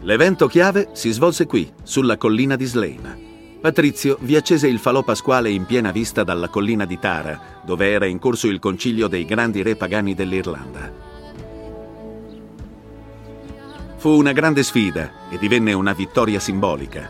L'evento 0.03 0.47
chiave 0.47 0.89
si 0.93 1.11
svolse 1.11 1.45
qui, 1.45 1.71
sulla 1.83 2.17
collina 2.17 2.55
di 2.55 2.65
Slane. 2.65 3.29
Patrizio 3.61 4.17
vi 4.21 4.35
accese 4.35 4.67
il 4.67 4.79
falò 4.79 5.03
pasquale 5.03 5.51
in 5.51 5.65
piena 5.65 5.91
vista 5.91 6.23
dalla 6.23 6.47
collina 6.47 6.85
di 6.85 6.97
Tara, 6.97 7.61
dove 7.63 7.91
era 7.91 8.07
in 8.07 8.17
corso 8.17 8.47
il 8.47 8.57
concilio 8.57 9.07
dei 9.07 9.25
grandi 9.25 9.61
re 9.61 9.75
pagani 9.75 10.15
dell'Irlanda. 10.15 10.91
Fu 13.97 14.09
una 14.09 14.31
grande 14.31 14.63
sfida 14.63 15.29
e 15.29 15.37
divenne 15.37 15.73
una 15.73 15.93
vittoria 15.93 16.39
simbolica. 16.39 17.07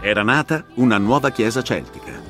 Era 0.00 0.22
nata 0.22 0.64
una 0.76 0.96
nuova 0.96 1.28
chiesa 1.28 1.62
celtica. 1.62 2.27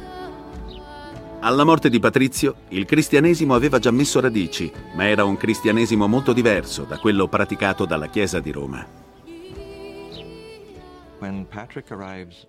Alla 1.40 1.62
morte 1.62 1.88
di 1.88 2.01
Patrizio, 2.01 2.57
il 2.70 2.85
cristianesimo 2.85 3.55
aveva 3.55 3.79
già 3.79 3.92
messo 3.92 4.18
radici, 4.18 4.72
ma 4.96 5.07
era 5.09 5.22
un 5.22 5.37
cristianesimo 5.37 6.09
molto 6.09 6.33
diverso 6.33 6.83
da 6.83 6.98
quello 6.98 7.29
praticato 7.29 7.87
dalla 7.87 8.09
Chiesa 8.09 8.40
di 8.40 8.51
Roma. 8.51 8.85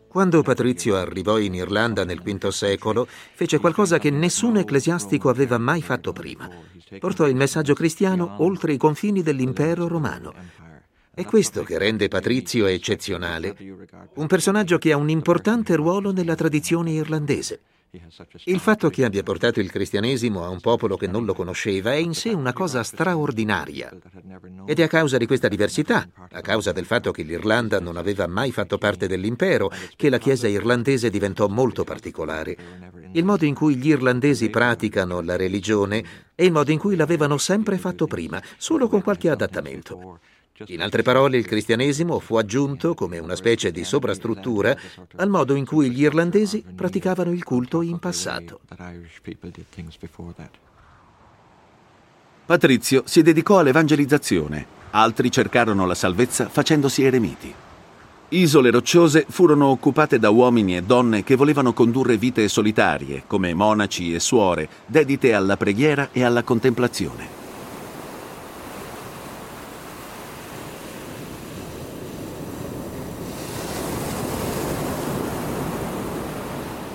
Quando 0.07 0.41
Patrizio 0.41 0.95
arrivò 0.95 1.37
in 1.37 1.53
Irlanda 1.53 2.03
nel 2.03 2.21
V 2.21 2.47
secolo, 2.47 3.07
fece 3.07 3.59
qualcosa 3.59 3.99
che 3.99 4.09
nessun 4.09 4.57
ecclesiastico 4.57 5.29
aveva 5.29 5.59
mai 5.59 5.83
fatto 5.83 6.11
prima. 6.11 6.49
Portò 6.97 7.27
il 7.27 7.35
messaggio 7.35 7.75
cristiano 7.75 8.37
oltre 8.39 8.73
i 8.73 8.77
confini 8.77 9.21
dell'impero 9.21 9.87
romano. 9.87 10.33
È 11.13 11.23
questo 11.25 11.61
che 11.61 11.77
rende 11.77 12.07
Patrizio 12.07 12.65
eccezionale, 12.65 13.55
un 14.15 14.25
personaggio 14.25 14.79
che 14.79 14.91
ha 14.91 14.97
un 14.97 15.09
importante 15.09 15.75
ruolo 15.75 16.11
nella 16.11 16.35
tradizione 16.35 16.91
irlandese. 16.91 17.61
Il 18.43 18.59
fatto 18.59 18.89
che 18.89 19.03
abbia 19.03 19.23
portato 19.23 19.59
il 19.59 19.71
cristianesimo 19.71 20.43
a 20.43 20.49
un 20.49 20.59
popolo 20.59 20.95
che 20.95 21.07
non 21.07 21.25
lo 21.25 21.33
conosceva 21.33 21.91
è 21.91 21.95
in 21.95 22.13
sé 22.13 22.29
una 22.29 22.53
cosa 22.53 22.83
straordinaria. 22.83 23.91
Ed 24.65 24.79
è 24.79 24.83
a 24.83 24.87
causa 24.87 25.17
di 25.17 25.25
questa 25.25 25.47
diversità, 25.47 26.07
a 26.29 26.41
causa 26.41 26.71
del 26.71 26.85
fatto 26.85 27.11
che 27.11 27.23
l'Irlanda 27.23 27.79
non 27.79 27.97
aveva 27.97 28.27
mai 28.27 28.51
fatto 28.51 28.77
parte 28.77 29.07
dell'impero, 29.07 29.71
che 29.95 30.09
la 30.09 30.19
Chiesa 30.19 30.47
irlandese 30.47 31.09
diventò 31.09 31.47
molto 31.47 31.83
particolare. 31.83 32.55
Il 33.13 33.25
modo 33.25 33.45
in 33.45 33.55
cui 33.55 33.75
gli 33.75 33.87
irlandesi 33.87 34.49
praticano 34.49 35.21
la 35.21 35.35
religione 35.35 36.03
è 36.35 36.43
il 36.43 36.51
modo 36.51 36.71
in 36.71 36.77
cui 36.77 36.95
l'avevano 36.95 37.37
sempre 37.37 37.79
fatto 37.79 38.05
prima, 38.05 38.41
solo 38.57 38.87
con 38.87 39.01
qualche 39.01 39.29
adattamento. 39.29 40.19
In 40.67 40.81
altre 40.81 41.03
parole, 41.03 41.37
il 41.37 41.45
cristianesimo 41.45 42.19
fu 42.19 42.35
aggiunto 42.35 42.93
come 42.93 43.17
una 43.17 43.35
specie 43.35 43.71
di 43.71 43.85
sovrastruttura 43.85 44.75
al 45.15 45.29
modo 45.29 45.55
in 45.55 45.65
cui 45.65 45.89
gli 45.89 46.01
irlandesi 46.01 46.63
praticavano 46.75 47.31
il 47.31 47.43
culto 47.43 47.81
in 47.81 47.97
passato. 47.97 48.59
Patrizio 52.45 53.03
si 53.05 53.21
dedicò 53.21 53.59
all'evangelizzazione, 53.59 54.65
altri 54.91 55.31
cercarono 55.31 55.85
la 55.85 55.95
salvezza 55.95 56.49
facendosi 56.49 57.03
eremiti. 57.03 57.53
Isole 58.29 58.69
rocciose 58.69 59.25
furono 59.29 59.67
occupate 59.67 60.19
da 60.19 60.29
uomini 60.29 60.75
e 60.75 60.83
donne 60.83 61.23
che 61.23 61.35
volevano 61.35 61.73
condurre 61.73 62.17
vite 62.17 62.47
solitarie, 62.47 63.23
come 63.25 63.53
monaci 63.53 64.13
e 64.13 64.19
suore, 64.19 64.67
dedite 64.85 65.33
alla 65.33 65.57
preghiera 65.57 66.09
e 66.11 66.23
alla 66.23 66.43
contemplazione. 66.43 67.48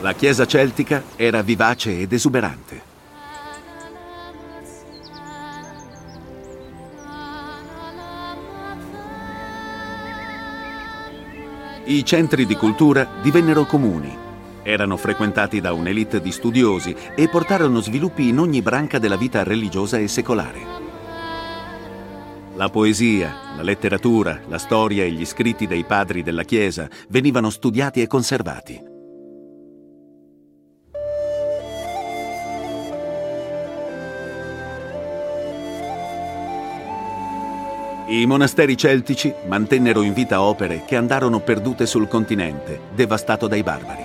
La 0.04 0.12
chiesa 0.12 0.46
celtica 0.46 1.02
era 1.16 1.40
vivace 1.40 1.98
ed 1.98 2.12
esuberante. 2.12 2.82
I 11.86 12.04
centri 12.04 12.44
di 12.44 12.54
cultura 12.54 13.08
divennero 13.22 13.64
comuni, 13.64 14.14
erano 14.62 14.98
frequentati 14.98 15.62
da 15.62 15.72
un'elite 15.72 16.20
di 16.20 16.32
studiosi 16.32 16.94
e 17.16 17.26
portarono 17.30 17.80
sviluppi 17.80 18.28
in 18.28 18.40
ogni 18.40 18.60
branca 18.60 18.98
della 18.98 19.16
vita 19.16 19.42
religiosa 19.42 19.96
e 19.96 20.06
secolare. 20.06 20.60
La 22.56 22.68
poesia, 22.68 23.34
la 23.56 23.62
letteratura, 23.62 24.42
la 24.48 24.58
storia 24.58 25.02
e 25.02 25.10
gli 25.12 25.24
scritti 25.24 25.66
dei 25.66 25.84
padri 25.84 26.22
della 26.22 26.42
Chiesa 26.42 26.90
venivano 27.08 27.48
studiati 27.48 28.02
e 28.02 28.06
conservati. 28.06 28.92
I 38.06 38.26
monasteri 38.26 38.76
celtici 38.76 39.32
mantennero 39.46 40.02
in 40.02 40.12
vita 40.12 40.42
opere 40.42 40.84
che 40.84 40.94
andarono 40.94 41.40
perdute 41.40 41.86
sul 41.86 42.06
continente, 42.06 42.78
devastato 42.94 43.48
dai 43.48 43.62
barbari. 43.62 44.04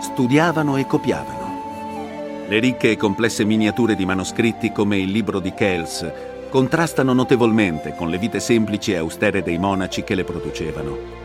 Studiavano 0.00 0.78
e 0.78 0.86
copiavano. 0.86 2.46
Le 2.48 2.58
ricche 2.60 2.92
e 2.92 2.96
complesse 2.96 3.44
miniature 3.44 3.94
di 3.94 4.06
manoscritti 4.06 4.72
come 4.72 4.96
il 4.96 5.10
libro 5.10 5.38
di 5.38 5.52
Kells 5.52 6.10
contrastano 6.48 7.12
notevolmente 7.12 7.94
con 7.94 8.08
le 8.08 8.16
vite 8.16 8.40
semplici 8.40 8.92
e 8.92 8.96
austere 8.96 9.42
dei 9.42 9.58
monaci 9.58 10.02
che 10.02 10.14
le 10.14 10.24
producevano. 10.24 11.21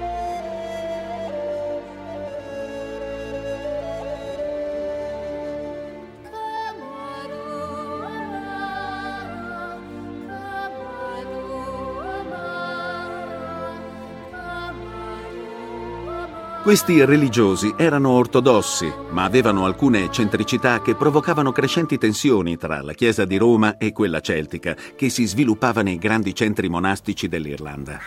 Questi 16.67 17.05
religiosi 17.05 17.73
erano 17.77 18.09
ortodossi, 18.09 18.91
ma 19.11 19.23
avevano 19.23 19.63
alcune 19.63 20.03
eccentricità 20.03 20.81
che 20.81 20.95
provocavano 20.95 21.53
crescenti 21.53 21.97
tensioni 21.97 22.57
tra 22.57 22.81
la 22.81 22.91
Chiesa 22.91 23.23
di 23.23 23.37
Roma 23.37 23.77
e 23.77 23.93
quella 23.93 24.19
celtica, 24.19 24.75
che 24.97 25.07
si 25.07 25.23
sviluppava 25.23 25.81
nei 25.81 25.97
grandi 25.97 26.35
centri 26.35 26.67
monastici 26.67 27.29
dell'Irlanda. 27.29 27.99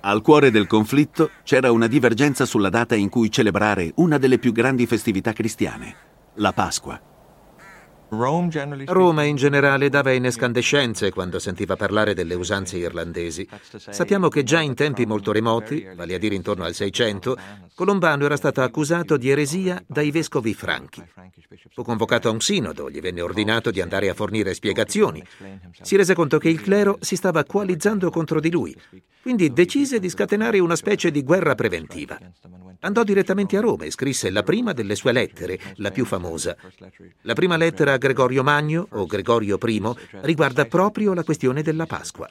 Al 0.00 0.22
cuore 0.22 0.50
del 0.50 0.66
conflitto 0.66 1.32
c'era 1.42 1.70
una 1.70 1.86
divergenza 1.86 2.46
sulla 2.46 2.70
data 2.70 2.94
in 2.94 3.10
cui 3.10 3.30
celebrare 3.30 3.92
una 3.96 4.16
delle 4.16 4.38
più 4.38 4.52
grandi 4.52 4.86
festività 4.86 5.34
cristiane, 5.34 5.94
la 6.36 6.52
Pasqua. 6.54 7.09
Roma 8.86 9.22
in 9.22 9.36
generale 9.36 9.88
dava 9.88 10.10
in 10.10 10.24
escandescenze 10.24 11.12
quando 11.12 11.38
sentiva 11.38 11.76
parlare 11.76 12.12
delle 12.12 12.34
usanze 12.34 12.76
irlandesi. 12.76 13.48
Sappiamo 13.90 14.28
che 14.28 14.42
già 14.42 14.60
in 14.60 14.74
tempi 14.74 15.06
molto 15.06 15.30
remoti, 15.32 15.88
vale 15.94 16.14
a 16.14 16.18
dire 16.18 16.34
intorno 16.34 16.64
al 16.64 16.74
600, 16.74 17.36
Colombano 17.74 18.24
era 18.24 18.36
stato 18.36 18.62
accusato 18.62 19.16
di 19.16 19.30
eresia 19.30 19.82
dai 19.86 20.10
vescovi 20.10 20.54
franchi. 20.54 21.02
Fu 21.72 21.82
convocato 21.82 22.28
a 22.28 22.32
un 22.32 22.40
sinodo, 22.40 22.90
gli 22.90 23.00
venne 23.00 23.20
ordinato 23.20 23.70
di 23.70 23.80
andare 23.80 24.08
a 24.08 24.14
fornire 24.14 24.54
spiegazioni. 24.54 25.24
Si 25.80 25.96
rese 25.96 26.14
conto 26.14 26.38
che 26.38 26.48
il 26.48 26.60
clero 26.60 26.98
si 27.00 27.16
stava 27.16 27.44
coalizzando 27.44 28.10
contro 28.10 28.40
di 28.40 28.50
lui 28.50 28.76
Quindi 29.22 29.52
decise 29.52 29.98
di 29.98 30.08
scatenare 30.08 30.58
una 30.58 30.76
specie 30.76 31.10
di 31.10 31.22
guerra 31.22 31.54
preventiva. 31.54 32.18
Andò 32.80 33.02
direttamente 33.04 33.56
a 33.58 33.60
Roma 33.60 33.84
e 33.84 33.90
scrisse 33.90 34.30
la 34.30 34.42
prima 34.42 34.72
delle 34.72 34.94
sue 34.94 35.12
lettere, 35.12 35.58
la 35.76 35.90
più 35.90 36.06
famosa. 36.06 36.56
La 37.22 37.34
prima 37.34 37.56
lettera 37.56 37.92
a 37.92 37.98
Gregorio 37.98 38.42
Magno, 38.42 38.86
o 38.92 39.04
Gregorio 39.04 39.58
I, 39.62 39.82
riguarda 40.22 40.64
proprio 40.64 41.12
la 41.12 41.24
questione 41.24 41.62
della 41.62 41.84
Pasqua. 41.84 42.28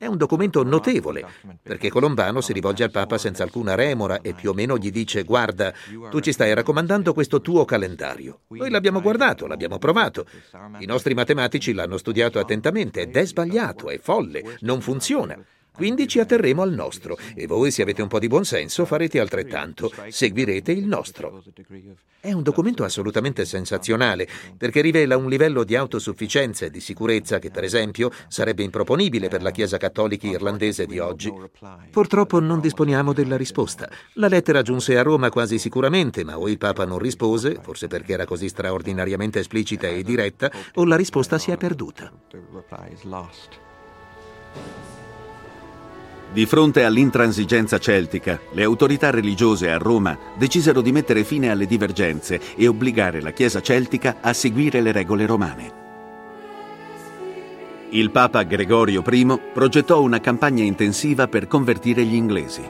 È 0.00 0.06
un 0.06 0.16
documento 0.16 0.62
notevole, 0.62 1.26
perché 1.62 1.90
Colombano 1.90 2.40
si 2.40 2.54
rivolge 2.54 2.84
al 2.84 2.90
Papa 2.90 3.18
senza 3.18 3.42
alcuna 3.42 3.74
remora 3.74 4.22
e 4.22 4.32
più 4.32 4.48
o 4.48 4.54
meno 4.54 4.78
gli 4.78 4.90
dice 4.90 5.24
guarda, 5.24 5.74
tu 6.08 6.20
ci 6.20 6.32
stai 6.32 6.54
raccomandando 6.54 7.12
questo 7.12 7.42
tuo 7.42 7.66
calendario. 7.66 8.40
Noi 8.48 8.70
l'abbiamo 8.70 9.02
guardato, 9.02 9.46
l'abbiamo 9.46 9.76
provato. 9.76 10.24
I 10.78 10.86
nostri 10.86 11.12
matematici 11.12 11.74
l'hanno 11.74 11.98
studiato 11.98 12.38
attentamente 12.38 13.02
ed 13.02 13.14
è 13.14 13.26
sbagliato, 13.26 13.90
è 13.90 13.98
folle, 13.98 14.56
non 14.60 14.80
funziona. 14.80 15.36
Quindi 15.80 16.06
ci 16.06 16.18
atterremo 16.18 16.60
al 16.60 16.74
nostro 16.74 17.16
e 17.34 17.46
voi, 17.46 17.70
se 17.70 17.80
avete 17.80 18.02
un 18.02 18.08
po' 18.08 18.18
di 18.18 18.28
buonsenso, 18.28 18.84
farete 18.84 19.18
altrettanto, 19.18 19.90
seguirete 20.10 20.72
il 20.72 20.84
nostro. 20.84 21.42
È 22.20 22.30
un 22.32 22.42
documento 22.42 22.84
assolutamente 22.84 23.46
sensazionale 23.46 24.28
perché 24.58 24.82
rivela 24.82 25.16
un 25.16 25.30
livello 25.30 25.64
di 25.64 25.76
autosufficienza 25.76 26.66
e 26.66 26.70
di 26.70 26.80
sicurezza 26.80 27.38
che, 27.38 27.50
per 27.50 27.64
esempio, 27.64 28.10
sarebbe 28.28 28.62
improponibile 28.62 29.28
per 29.28 29.40
la 29.40 29.50
Chiesa 29.52 29.78
cattolica 29.78 30.26
irlandese 30.26 30.84
di 30.84 30.98
oggi. 30.98 31.32
Purtroppo 31.90 32.40
non 32.40 32.60
disponiamo 32.60 33.14
della 33.14 33.38
risposta. 33.38 33.88
La 34.16 34.28
lettera 34.28 34.60
giunse 34.60 34.98
a 34.98 35.02
Roma 35.02 35.30
quasi 35.30 35.58
sicuramente, 35.58 36.24
ma 36.24 36.38
o 36.38 36.46
il 36.50 36.58
Papa 36.58 36.84
non 36.84 36.98
rispose, 36.98 37.58
forse 37.62 37.86
perché 37.86 38.12
era 38.12 38.26
così 38.26 38.50
straordinariamente 38.50 39.38
esplicita 39.38 39.88
e 39.88 40.02
diretta, 40.02 40.50
o 40.74 40.84
la 40.84 40.96
risposta 40.96 41.38
si 41.38 41.50
è 41.50 41.56
perduta. 41.56 42.12
Di 46.32 46.46
fronte 46.46 46.84
all'intransigenza 46.84 47.78
celtica, 47.78 48.38
le 48.52 48.62
autorità 48.62 49.10
religiose 49.10 49.68
a 49.68 49.78
Roma 49.78 50.16
decisero 50.36 50.80
di 50.80 50.92
mettere 50.92 51.24
fine 51.24 51.50
alle 51.50 51.66
divergenze 51.66 52.40
e 52.54 52.68
obbligare 52.68 53.20
la 53.20 53.32
Chiesa 53.32 53.60
celtica 53.60 54.18
a 54.20 54.32
seguire 54.32 54.80
le 54.80 54.92
regole 54.92 55.26
romane. 55.26 55.72
Il 57.90 58.12
Papa 58.12 58.44
Gregorio 58.44 59.02
I 59.04 59.40
progettò 59.52 60.00
una 60.00 60.20
campagna 60.20 60.62
intensiva 60.62 61.26
per 61.26 61.48
convertire 61.48 62.04
gli 62.04 62.14
inglesi. 62.14 62.62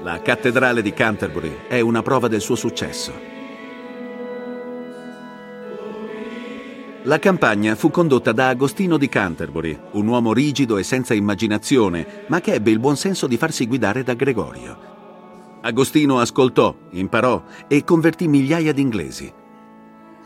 La 0.00 0.22
cattedrale 0.22 0.80
di 0.80 0.94
Canterbury 0.94 1.58
è 1.68 1.80
una 1.80 2.00
prova 2.00 2.28
del 2.28 2.40
suo 2.40 2.54
successo. 2.54 3.31
La 7.04 7.18
campagna 7.18 7.74
fu 7.74 7.90
condotta 7.90 8.30
da 8.30 8.48
Agostino 8.48 8.96
di 8.96 9.08
Canterbury, 9.08 9.76
un 9.92 10.06
uomo 10.06 10.32
rigido 10.32 10.78
e 10.78 10.84
senza 10.84 11.14
immaginazione, 11.14 12.26
ma 12.28 12.40
che 12.40 12.54
ebbe 12.54 12.70
il 12.70 12.78
buon 12.78 12.96
senso 12.96 13.26
di 13.26 13.36
farsi 13.36 13.66
guidare 13.66 14.04
da 14.04 14.14
Gregorio. 14.14 14.90
Agostino 15.62 16.20
ascoltò, 16.20 16.72
imparò 16.90 17.42
e 17.66 17.82
convertì 17.82 18.28
migliaia 18.28 18.72
di 18.72 18.82
inglesi. 18.82 19.32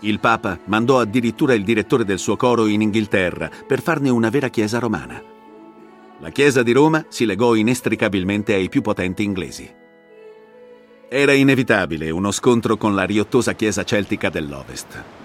Il 0.00 0.20
Papa 0.20 0.58
mandò 0.66 1.00
addirittura 1.00 1.54
il 1.54 1.64
direttore 1.64 2.04
del 2.04 2.18
suo 2.18 2.36
coro 2.36 2.66
in 2.66 2.82
Inghilterra 2.82 3.50
per 3.66 3.80
farne 3.80 4.10
una 4.10 4.28
vera 4.28 4.48
chiesa 4.48 4.78
romana. 4.78 5.22
La 6.20 6.28
chiesa 6.28 6.62
di 6.62 6.72
Roma 6.72 7.06
si 7.08 7.24
legò 7.24 7.54
inestricabilmente 7.54 8.52
ai 8.52 8.68
più 8.68 8.82
potenti 8.82 9.22
inglesi. 9.22 9.66
Era 11.08 11.32
inevitabile 11.32 12.10
uno 12.10 12.30
scontro 12.32 12.76
con 12.76 12.94
la 12.94 13.04
riottosa 13.04 13.54
chiesa 13.54 13.82
celtica 13.82 14.28
dell'Ovest. 14.28 15.15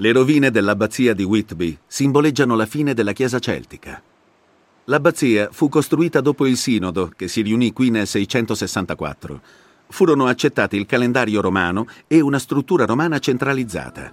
Le 0.00 0.12
rovine 0.12 0.50
dell'abbazia 0.50 1.12
di 1.12 1.24
Whitby 1.24 1.76
simboleggiano 1.86 2.56
la 2.56 2.64
fine 2.64 2.94
della 2.94 3.12
Chiesa 3.12 3.38
celtica. 3.38 4.02
L'abbazia 4.84 5.50
fu 5.52 5.68
costruita 5.68 6.22
dopo 6.22 6.46
il 6.46 6.56
Sinodo, 6.56 7.12
che 7.14 7.28
si 7.28 7.42
riunì 7.42 7.74
qui 7.74 7.90
nel 7.90 8.06
664. 8.06 9.40
Furono 9.88 10.26
accettati 10.26 10.78
il 10.78 10.86
calendario 10.86 11.42
romano 11.42 11.86
e 12.06 12.18
una 12.20 12.38
struttura 12.38 12.86
romana 12.86 13.18
centralizzata. 13.18 14.12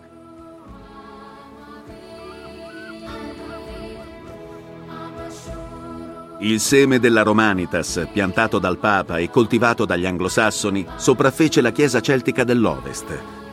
Il 6.42 6.60
seme 6.60 7.00
della 7.00 7.24
Romanitas, 7.24 8.10
piantato 8.12 8.60
dal 8.60 8.78
Papa 8.78 9.20
e 9.20 9.30
coltivato 9.30 9.86
dagli 9.86 10.06
anglosassoni, 10.06 10.86
sopraffece 10.98 11.62
la 11.62 11.72
Chiesa 11.72 12.02
celtica 12.02 12.44
dell'Ovest. 12.44 13.46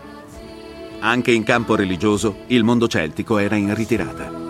Anche 1.07 1.33
in 1.33 1.43
campo 1.43 1.75
religioso 1.75 2.45
il 2.47 2.65
mondo 2.65 2.89
celtico 2.89 3.37
era 3.37 3.57
in 3.57 3.75
ritirata. 3.75 4.43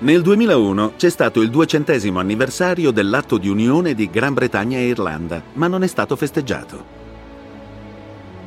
Nel 0.00 0.20
2001 0.20 0.94
c'è 0.96 1.10
stato 1.10 1.42
il 1.42 1.50
duecentesimo 1.50 2.18
anniversario 2.18 2.90
dell'atto 2.90 3.38
di 3.38 3.48
unione 3.48 3.94
di 3.94 4.10
Gran 4.10 4.34
Bretagna 4.34 4.78
e 4.78 4.88
Irlanda, 4.88 5.40
ma 5.52 5.68
non 5.68 5.84
è 5.84 5.86
stato 5.86 6.16
festeggiato. 6.16 7.03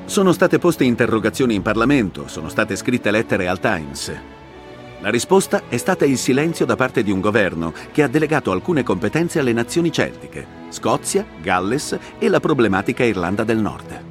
Sono 0.08 0.32
state 0.32 0.58
poste 0.58 0.86
interrogazioni 0.86 1.54
in 1.54 1.62
Parlamento, 1.62 2.30
sono 2.30 2.48
state 2.48 2.78
scritte 2.78 3.12
lettere 3.12 3.50
al 3.50 3.60
Times. 3.60 4.10
La 5.02 5.10
risposta 5.10 5.64
è 5.68 5.76
stata 5.76 6.06
il 6.06 6.18
silenzio 6.18 6.66
da 6.66 6.78
parte 6.78 7.04
di 7.04 7.12
un 7.12 7.20
governo 7.20 7.74
che 7.92 8.04
ha 8.04 8.08
delegato 8.08 8.52
alcune 8.52 8.84
competenze 8.84 9.40
alle 9.40 9.52
nazioni 9.52 9.92
celtiche, 9.92 10.48
Scozia, 10.70 11.26
Galles 11.42 12.00
e 12.20 12.30
la 12.30 12.40
problematica 12.40 13.04
Irlanda 13.04 13.44
del 13.44 13.58
Nord. 13.58 14.04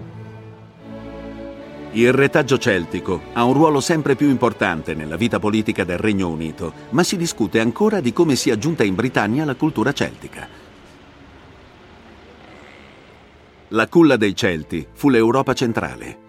Il 1.92 2.12
retaggio 2.12 2.58
celtico 2.58 3.22
ha 3.32 3.44
un 3.44 3.54
ruolo 3.54 3.80
sempre 3.80 4.16
più 4.16 4.28
importante 4.28 4.92
nella 4.92 5.16
vita 5.16 5.38
politica 5.38 5.82
del 5.84 5.96
Regno 5.96 6.28
Unito, 6.28 6.74
ma 6.90 7.02
si 7.02 7.16
discute 7.16 7.58
ancora 7.58 8.00
di 8.00 8.12
come 8.12 8.36
sia 8.36 8.58
giunta 8.58 8.84
in 8.84 8.94
Britannia 8.94 9.46
la 9.46 9.54
cultura 9.54 9.94
celtica. 9.94 10.65
La 13.70 13.88
culla 13.88 14.16
dei 14.16 14.36
Celti 14.36 14.86
fu 14.92 15.08
l'Europa 15.08 15.52
centrale. 15.52 16.24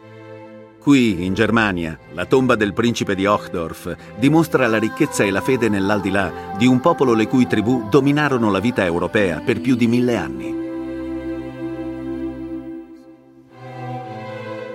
Qui, 0.80 1.23
in 1.23 1.36
Germania, 1.36 1.95
la 2.13 2.26
tomba 2.26 2.56
del 2.56 2.73
principe 2.73 3.13
di 3.13 3.28
Ochdorf 3.28 3.95
dimostra 4.17 4.65
la 4.65 4.80
ricchezza 4.80 5.23
e 5.23 5.30
la 5.30 5.41
fede 5.41 5.69
nell'aldilà 5.69 6.56
di 6.58 6.65
un 6.65 6.80
popolo 6.80 7.13
le 7.13 7.28
cui 7.28 7.45
tribù 7.45 7.89
dominarono 7.89 8.50
la 8.50 8.60
vita 8.60 8.84
europea 8.84 9.39
per 9.45 9.62
più 9.62 9.76
di 9.76 9.86
mille 9.86 10.15
anni. 10.15 10.56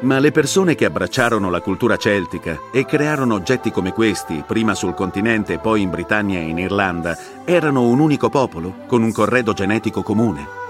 Ma 0.03 0.21
le 0.21 0.31
persone 0.31 0.77
che 0.77 0.85
abbracciarono 0.85 1.51
la 1.51 1.61
cultura 1.61 1.97
celtica 1.97 2.61
e 2.73 2.85
crearono 2.85 3.35
oggetti 3.35 3.73
come 3.73 3.93
questi, 3.93 4.45
prima 4.47 4.75
sul 4.75 4.95
continente 4.95 5.55
e 5.55 5.59
poi 5.59 5.81
in 5.83 5.91
Britannia 5.91 6.39
e 6.39 6.45
in 6.45 6.59
Irlanda, 6.59 7.17
erano 7.45 7.83
un 7.83 7.99
unico 7.99 8.29
popolo, 8.29 8.85
con 8.87 9.03
un 9.03 9.13
corredo 9.13 9.53
genetico 9.53 10.03
comune. 10.03 10.62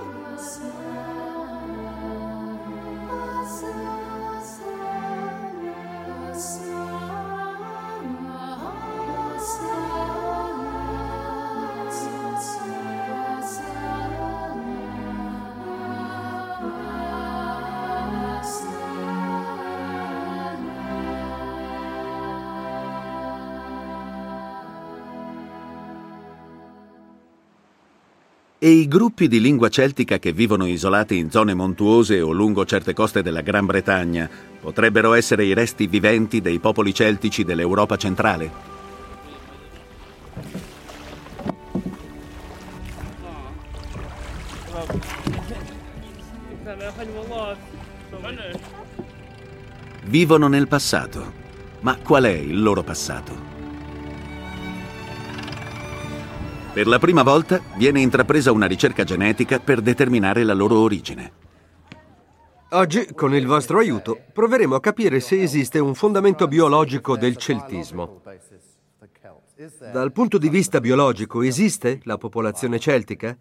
E 28.65 28.71
i 28.71 28.87
gruppi 28.87 29.27
di 29.27 29.41
lingua 29.41 29.69
celtica 29.69 30.21
che 30.21 30.33
vivono 30.33 30.67
isolati 30.67 31.17
in 31.17 31.33
zone 31.33 31.53
montuose 31.53 32.21
o 32.21 32.31
lungo 32.31 32.65
certe 32.65 32.95
coste 32.95 33.21
della 33.21 33.41
Gran 33.41 33.67
Bretagna 33.67 34.31
potrebbero 34.61 35.15
essere 35.15 35.45
i 35.45 35.53
resti 35.53 35.89
viventi 35.89 36.41
dei 36.41 36.61
popoli 36.61 36.95
celtici 36.95 37.43
dell'Europa 37.43 37.97
centrale? 37.97 38.53
Vivono 50.05 50.47
nel 50.47 50.69
passato, 50.69 51.33
ma 51.81 51.97
qual 51.97 52.23
è 52.23 52.31
il 52.31 52.63
loro 52.63 52.85
passato? 52.85 53.52
Per 56.73 56.87
la 56.87 56.99
prima 56.99 57.23
volta 57.23 57.61
viene 57.77 58.01
intrapresa 58.01 58.51
una 58.51 58.65
ricerca 58.65 59.05
genetica 59.05 59.59
per 59.59 59.83
determinare 59.83 60.43
la 60.43 60.55
loro 60.55 60.79
origine. 60.79 61.33
Oggi, 62.71 63.13
con 63.15 63.35
il 63.35 63.47
vostro 63.47 63.79
aiuto, 63.79 64.19
proveremo 64.33 64.75
a 64.75 64.81
capire 64.81 65.21
se 65.21 65.43
esiste 65.43 65.79
un 65.79 65.95
fondamento 65.95 66.49
biologico 66.49 67.19
del 67.19 67.37
celtismo. 67.37 68.23
Dal 69.93 70.13
punto 70.13 70.39
di 70.39 70.49
vista 70.49 70.81
biologico, 70.81 71.43
esiste 71.43 72.01
la 72.05 72.17
popolazione 72.17 72.79
celtica? 72.79 73.37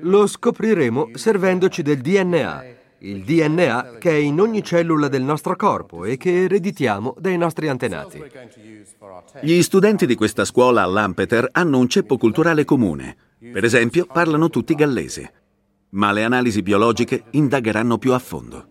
Lo 0.00 0.26
scopriremo 0.26 1.10
servendoci 1.12 1.82
del 1.82 2.00
DNA, 2.00 2.64
il 3.08 3.22
DNA 3.22 3.96
che 3.98 4.10
è 4.10 4.14
in 4.14 4.40
ogni 4.40 4.62
cellula 4.62 5.08
del 5.08 5.22
nostro 5.22 5.56
corpo 5.56 6.04
e 6.04 6.16
che 6.16 6.44
ereditiamo 6.44 7.14
dai 7.18 7.36
nostri 7.36 7.68
antenati. 7.68 8.22
Gli 9.40 9.62
studenti 9.62 10.06
di 10.06 10.14
questa 10.14 10.44
scuola 10.44 10.82
a 10.82 10.86
Lampeter 10.86 11.48
hanno 11.52 11.78
un 11.78 11.88
ceppo 11.88 12.16
culturale 12.16 12.64
comune. 12.64 13.16
Per 13.52 13.64
esempio, 13.64 14.06
parlano 14.06 14.48
tutti 14.48 14.74
gallese 14.74 15.32
ma 15.94 16.12
le 16.12 16.24
analisi 16.24 16.62
biologiche 16.62 17.24
indagheranno 17.30 17.98
più 17.98 18.12
a 18.12 18.18
fondo. 18.18 18.66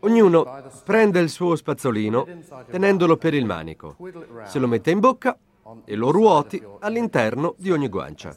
Ognuno 0.00 0.44
prende 0.84 1.20
il 1.20 1.30
suo 1.30 1.56
spazzolino 1.56 2.26
tenendolo 2.70 3.16
per 3.16 3.34
il 3.34 3.46
manico, 3.46 3.96
se 4.44 4.58
lo 4.58 4.66
mette 4.66 4.90
in 4.90 5.00
bocca 5.00 5.36
e 5.84 5.94
lo 5.96 6.10
ruoti 6.10 6.62
all'interno 6.80 7.54
di 7.56 7.70
ogni 7.70 7.88
guancia. 7.88 8.36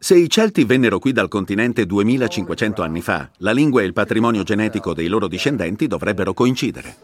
Se 0.00 0.16
i 0.16 0.30
Celti 0.30 0.62
vennero 0.62 1.00
qui 1.00 1.10
dal 1.10 1.26
continente 1.26 1.84
2500 1.84 2.82
anni 2.82 3.00
fa, 3.00 3.28
la 3.38 3.50
lingua 3.50 3.82
e 3.82 3.84
il 3.84 3.92
patrimonio 3.92 4.44
genetico 4.44 4.94
dei 4.94 5.08
loro 5.08 5.26
discendenti 5.26 5.88
dovrebbero 5.88 6.32
coincidere. 6.34 6.94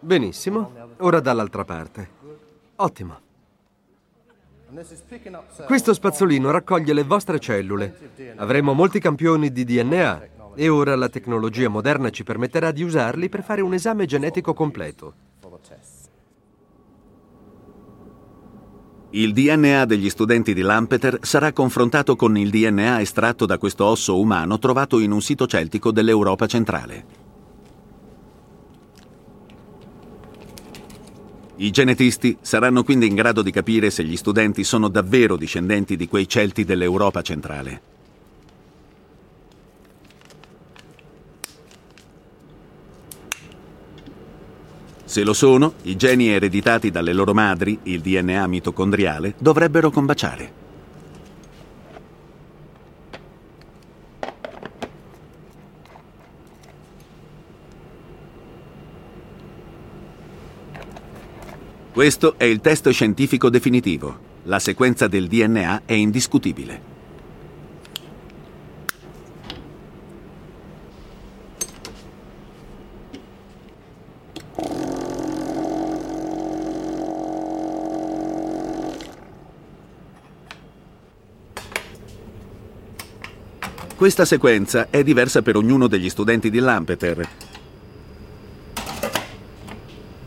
Benissimo, 0.00 0.72
ora 1.00 1.20
dall'altra 1.20 1.64
parte. 1.64 2.08
Ottimo. 2.76 3.20
Questo 5.66 5.92
spazzolino 5.92 6.50
raccoglie 6.50 6.94
le 6.94 7.04
vostre 7.04 7.38
cellule. 7.38 7.94
Avremo 8.36 8.72
molti 8.72 8.98
campioni 8.98 9.52
di 9.52 9.64
DNA 9.64 10.22
e 10.54 10.68
ora 10.70 10.96
la 10.96 11.10
tecnologia 11.10 11.68
moderna 11.68 12.08
ci 12.08 12.24
permetterà 12.24 12.70
di 12.70 12.82
usarli 12.82 13.28
per 13.28 13.42
fare 13.42 13.60
un 13.60 13.74
esame 13.74 14.06
genetico 14.06 14.54
completo. 14.54 15.12
Il 19.16 19.32
DNA 19.32 19.84
degli 19.84 20.10
studenti 20.10 20.52
di 20.54 20.60
Lampeter 20.60 21.20
sarà 21.22 21.52
confrontato 21.52 22.16
con 22.16 22.36
il 22.36 22.50
DNA 22.50 23.00
estratto 23.00 23.46
da 23.46 23.58
questo 23.58 23.84
osso 23.84 24.18
umano 24.18 24.58
trovato 24.58 24.98
in 24.98 25.12
un 25.12 25.22
sito 25.22 25.46
celtico 25.46 25.92
dell'Europa 25.92 26.48
centrale. 26.48 27.04
I 31.54 31.70
genetisti 31.70 32.36
saranno 32.40 32.82
quindi 32.82 33.06
in 33.06 33.14
grado 33.14 33.42
di 33.42 33.52
capire 33.52 33.90
se 33.90 34.02
gli 34.02 34.16
studenti 34.16 34.64
sono 34.64 34.88
davvero 34.88 35.36
discendenti 35.36 35.94
di 35.94 36.08
quei 36.08 36.26
Celti 36.26 36.64
dell'Europa 36.64 37.22
centrale. 37.22 37.93
Se 45.14 45.22
lo 45.22 45.32
sono, 45.32 45.74
i 45.82 45.94
geni 45.94 46.26
ereditati 46.26 46.90
dalle 46.90 47.12
loro 47.12 47.32
madri, 47.34 47.78
il 47.84 48.00
DNA 48.00 48.48
mitocondriale, 48.48 49.36
dovrebbero 49.38 49.92
combaciare. 49.92 50.52
Questo 61.92 62.36
è 62.36 62.42
il 62.42 62.60
test 62.60 62.90
scientifico 62.90 63.48
definitivo. 63.48 64.18
La 64.46 64.58
sequenza 64.58 65.06
del 65.06 65.28
DNA 65.28 65.82
è 65.84 65.92
indiscutibile. 65.92 66.93
Questa 84.04 84.26
sequenza 84.26 84.88
è 84.90 85.02
diversa 85.02 85.40
per 85.40 85.56
ognuno 85.56 85.86
degli 85.86 86.10
studenti 86.10 86.50
di 86.50 86.58
Lampeter 86.58 87.26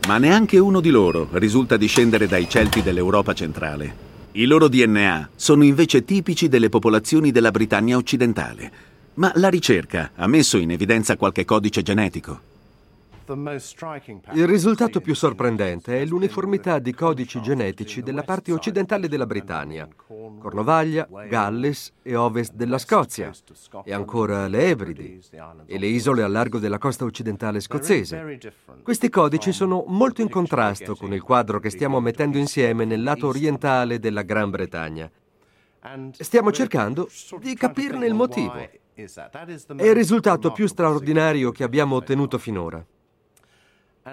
ma 0.08 0.18
neanche 0.18 0.58
uno 0.58 0.80
di 0.80 0.90
loro 0.90 1.28
risulta 1.34 1.76
discendere 1.76 2.26
dai 2.26 2.48
Celti 2.48 2.82
dell'Europa 2.82 3.34
centrale. 3.34 3.94
I 4.32 4.46
loro 4.46 4.66
DNA 4.66 5.28
sono 5.36 5.62
invece 5.62 6.04
tipici 6.04 6.48
delle 6.48 6.70
popolazioni 6.70 7.30
della 7.30 7.52
Britannia 7.52 7.96
occidentale, 7.96 8.72
ma 9.14 9.30
la 9.36 9.48
ricerca 9.48 10.10
ha 10.16 10.26
messo 10.26 10.56
in 10.56 10.72
evidenza 10.72 11.16
qualche 11.16 11.44
codice 11.44 11.82
genetico. 11.82 12.47
Il 14.32 14.46
risultato 14.46 15.00
più 15.00 15.14
sorprendente 15.14 16.00
è 16.00 16.04
l'uniformità 16.06 16.78
di 16.78 16.94
codici 16.94 17.42
genetici 17.42 18.00
della 18.00 18.22
parte 18.22 18.52
occidentale 18.52 19.06
della 19.06 19.26
Britannia, 19.26 19.86
Cornovaglia, 20.38 21.06
Galles 21.28 21.92
e 22.02 22.16
ovest 22.16 22.54
della 22.54 22.78
Scozia, 22.78 23.30
e 23.84 23.92
ancora 23.92 24.48
le 24.48 24.68
Ebridi 24.68 25.20
e 25.66 25.78
le 25.78 25.86
isole 25.86 26.22
a 26.22 26.28
largo 26.28 26.58
della 26.58 26.78
costa 26.78 27.04
occidentale 27.04 27.60
scozzese. 27.60 28.38
Questi 28.82 29.10
codici 29.10 29.52
sono 29.52 29.84
molto 29.86 30.22
in 30.22 30.30
contrasto 30.30 30.96
con 30.96 31.12
il 31.12 31.22
quadro 31.22 31.60
che 31.60 31.68
stiamo 31.68 32.00
mettendo 32.00 32.38
insieme 32.38 32.86
nel 32.86 33.02
lato 33.02 33.26
orientale 33.26 33.98
della 33.98 34.22
Gran 34.22 34.48
Bretagna. 34.48 35.10
Stiamo 36.12 36.50
cercando 36.50 37.08
di 37.40 37.54
capirne 37.54 38.06
il 38.06 38.14
motivo. 38.14 38.54
È 38.54 39.84
il 39.84 39.94
risultato 39.94 40.50
più 40.50 40.66
straordinario 40.66 41.50
che 41.50 41.62
abbiamo 41.62 41.96
ottenuto 41.96 42.38
finora. 42.38 42.84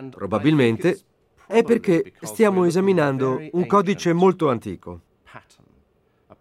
Probabilmente 0.10 1.00
è 1.48 1.64
perché 1.64 2.14
stiamo 2.22 2.66
esaminando 2.66 3.40
un 3.52 3.66
codice 3.66 4.14
molto 4.14 4.50
antico. 4.50 5.02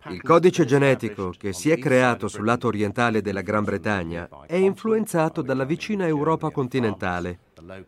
Il 0.09 0.21
codice 0.21 0.67
genetico 0.67 1.33
che 1.37 1.55
si 1.55 1.71
è 1.71 1.79
creato 1.79 2.29
sul 2.29 2.45
lato 2.45 2.67
orientale 2.67 3.23
della 3.23 3.41
Gran 3.41 3.65
Bretagna 3.65 4.29
è 4.47 4.57
influenzato 4.57 5.41
dalla 5.41 5.65
vicina 5.65 6.07
Europa 6.07 6.51
continentale, 6.51 7.39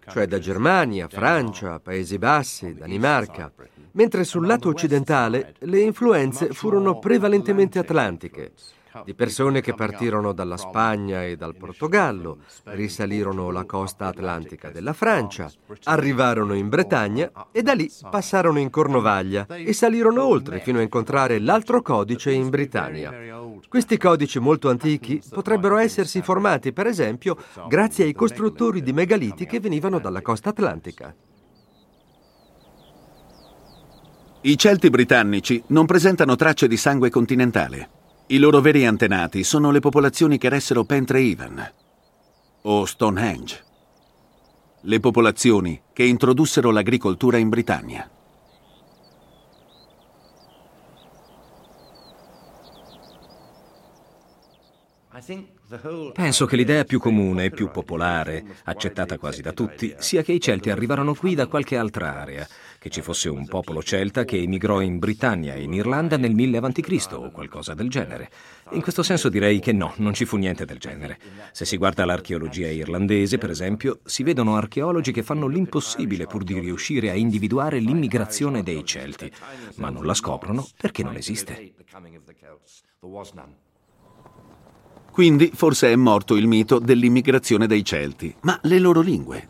cioè 0.08 0.26
da 0.26 0.38
Germania, 0.38 1.08
Francia, 1.08 1.78
Paesi 1.78 2.16
Bassi, 2.16 2.72
Danimarca, 2.72 3.52
mentre 3.92 4.24
sul 4.24 4.46
lato 4.46 4.68
occidentale 4.68 5.54
le 5.58 5.80
influenze 5.80 6.48
furono 6.54 6.98
prevalentemente 6.98 7.78
atlantiche, 7.78 8.52
di 9.04 9.14
persone 9.14 9.60
che 9.60 9.74
partirono 9.74 10.32
dalla 10.32 10.56
Spagna 10.56 11.24
e 11.24 11.36
dal 11.36 11.56
Portogallo, 11.56 12.38
risalirono 12.64 13.50
la 13.50 13.64
costa 13.64 14.06
atlantica 14.06 14.70
della 14.70 14.92
Francia, 14.92 15.50
arrivarono 15.84 16.54
in 16.54 16.68
Bretagna 16.68 17.30
e 17.52 17.62
da 17.62 17.74
lì 17.74 17.90
passarono 18.10 18.58
in 18.58 18.70
Cornovaglia 18.70 19.46
e 19.46 19.72
salirono 19.72 20.24
oltre 20.24 20.60
fino 20.60 20.78
a 20.78 20.82
incontrare 20.82 21.38
l'altro 21.38 21.82
codice 21.82 22.32
in 22.32 22.48
Britannia. 22.48 23.12
Questi 23.68 23.96
codici 23.96 24.38
molto 24.38 24.68
antichi 24.68 25.20
potrebbero 25.28 25.76
essersi 25.76 26.22
formati, 26.22 26.72
per 26.72 26.86
esempio, 26.86 27.36
grazie 27.68 28.04
ai 28.04 28.12
costruttori 28.12 28.82
di 28.82 28.92
megaliti 28.92 29.46
che 29.46 29.60
venivano 29.60 29.98
dalla 29.98 30.22
costa 30.22 30.50
atlantica. 30.50 31.14
I 34.42 34.56
Celti 34.56 34.90
britannici 34.90 35.60
non 35.68 35.86
presentano 35.86 36.36
tracce 36.36 36.68
di 36.68 36.76
sangue 36.76 37.10
continentale. 37.10 37.95
I 38.28 38.38
loro 38.38 38.60
veri 38.60 38.84
antenati 38.84 39.44
sono 39.44 39.70
le 39.70 39.78
popolazioni 39.78 40.36
che 40.36 40.48
ressero 40.48 40.82
Pentre-Even 40.82 41.72
o 42.62 42.84
Stonehenge, 42.84 43.64
le 44.80 44.98
popolazioni 44.98 45.80
che 45.92 46.02
introdussero 46.02 46.72
l'agricoltura 46.72 47.36
in 47.36 47.48
Britannia. 47.48 48.10
Penso 56.12 56.46
che 56.46 56.56
l'idea 56.56 56.84
più 56.84 56.98
comune 56.98 57.44
e 57.44 57.50
più 57.50 57.70
popolare, 57.70 58.44
accettata 58.64 59.18
quasi 59.18 59.40
da 59.40 59.52
tutti, 59.52 59.94
sia 59.98 60.22
che 60.22 60.32
i 60.32 60.40
Celti 60.40 60.70
arrivarono 60.70 61.14
qui 61.14 61.34
da 61.34 61.46
qualche 61.46 61.76
altra 61.76 62.20
area, 62.20 62.46
che 62.78 62.90
ci 62.90 63.02
fosse 63.02 63.28
un 63.28 63.46
popolo 63.46 63.82
celta 63.82 64.24
che 64.24 64.40
emigrò 64.40 64.80
in 64.80 64.98
Britannia 64.98 65.54
e 65.54 65.62
in 65.62 65.72
Irlanda 65.72 66.16
nel 66.16 66.34
1000 66.34 66.58
a.C. 66.58 67.06
o 67.12 67.30
qualcosa 67.30 67.74
del 67.74 67.88
genere. 67.88 68.30
In 68.72 68.82
questo 68.82 69.02
senso 69.02 69.28
direi 69.28 69.60
che 69.60 69.72
no, 69.72 69.92
non 69.96 70.14
ci 70.14 70.24
fu 70.24 70.36
niente 70.36 70.64
del 70.64 70.78
genere. 70.78 71.18
Se 71.52 71.64
si 71.64 71.76
guarda 71.76 72.04
l'archeologia 72.04 72.68
irlandese, 72.68 73.38
per 73.38 73.50
esempio, 73.50 74.00
si 74.04 74.22
vedono 74.22 74.56
archeologi 74.56 75.12
che 75.12 75.22
fanno 75.22 75.46
l'impossibile 75.46 76.26
pur 76.26 76.44
di 76.44 76.58
riuscire 76.58 77.10
a 77.10 77.14
individuare 77.14 77.78
l'immigrazione 77.78 78.62
dei 78.62 78.84
Celti, 78.84 79.30
ma 79.76 79.90
non 79.90 80.04
la 80.04 80.14
scoprono 80.14 80.66
perché 80.76 81.02
non 81.02 81.16
esiste. 81.16 81.72
Quindi 85.16 85.50
forse 85.54 85.90
è 85.90 85.96
morto 85.96 86.36
il 86.36 86.46
mito 86.46 86.78
dell'immigrazione 86.78 87.66
dei 87.66 87.82
Celti, 87.82 88.34
ma 88.42 88.58
le 88.64 88.78
loro 88.78 89.00
lingue. 89.00 89.48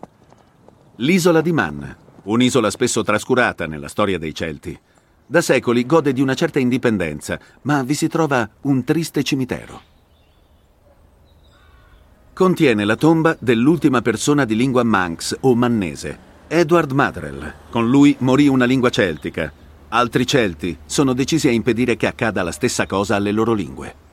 L'isola 0.97 1.41
di 1.41 1.51
Man, 1.51 1.97
un'isola 2.27 2.71
spesso 2.71 3.03
trascurata 3.03 3.67
nella 3.67 3.89
storia 3.89 4.19
dei 4.19 4.35
Celti. 4.35 4.79
Da 5.27 5.41
secoli 5.41 5.85
gode 5.85 6.13
di 6.13 6.21
una 6.21 6.35
certa 6.35 6.61
indipendenza, 6.61 7.39
ma 7.63 7.83
vi 7.83 7.95
si 7.95 8.07
trova 8.07 8.49
un 8.63 8.85
triste 8.85 9.25
cimitero. 9.25 9.95
contiene 12.37 12.85
la 12.85 12.97
tomba 12.97 13.35
dell'ultima 13.41 14.03
persona 14.03 14.45
di 14.45 14.55
lingua 14.57 14.83
manx 14.83 15.35
o 15.41 15.55
mannese, 15.55 16.19
Edward 16.49 16.93
Madrell. 16.93 17.55
Con 17.71 17.89
lui 17.89 18.15
morì 18.19 18.47
una 18.47 18.67
lingua 18.67 18.91
celtica. 18.91 19.51
Altri 19.89 20.27
celti 20.27 20.77
sono 20.85 21.15
decisi 21.15 21.49
a 21.49 21.51
impedire 21.51 21.97
che 21.97 22.07
accada 22.07 22.43
la 22.43 22.53
stessa 22.53 22.85
cosa 22.85 23.17
alle 23.17 23.33
loro 23.33 23.55
lingue. 23.55 24.06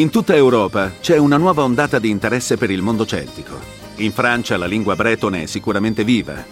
In 0.00 0.08
tutta 0.08 0.34
Europa 0.34 0.92
c'è 0.98 1.18
una 1.18 1.36
nuova 1.36 1.62
ondata 1.62 1.98
di 1.98 2.08
interesse 2.08 2.56
per 2.56 2.70
il 2.70 2.80
mondo 2.80 3.04
celtico. 3.04 3.58
In 3.96 4.12
Francia 4.12 4.56
la 4.56 4.64
lingua 4.64 4.96
bretone 4.96 5.42
è 5.42 5.46
sicuramente 5.46 6.04
viva. 6.04 6.42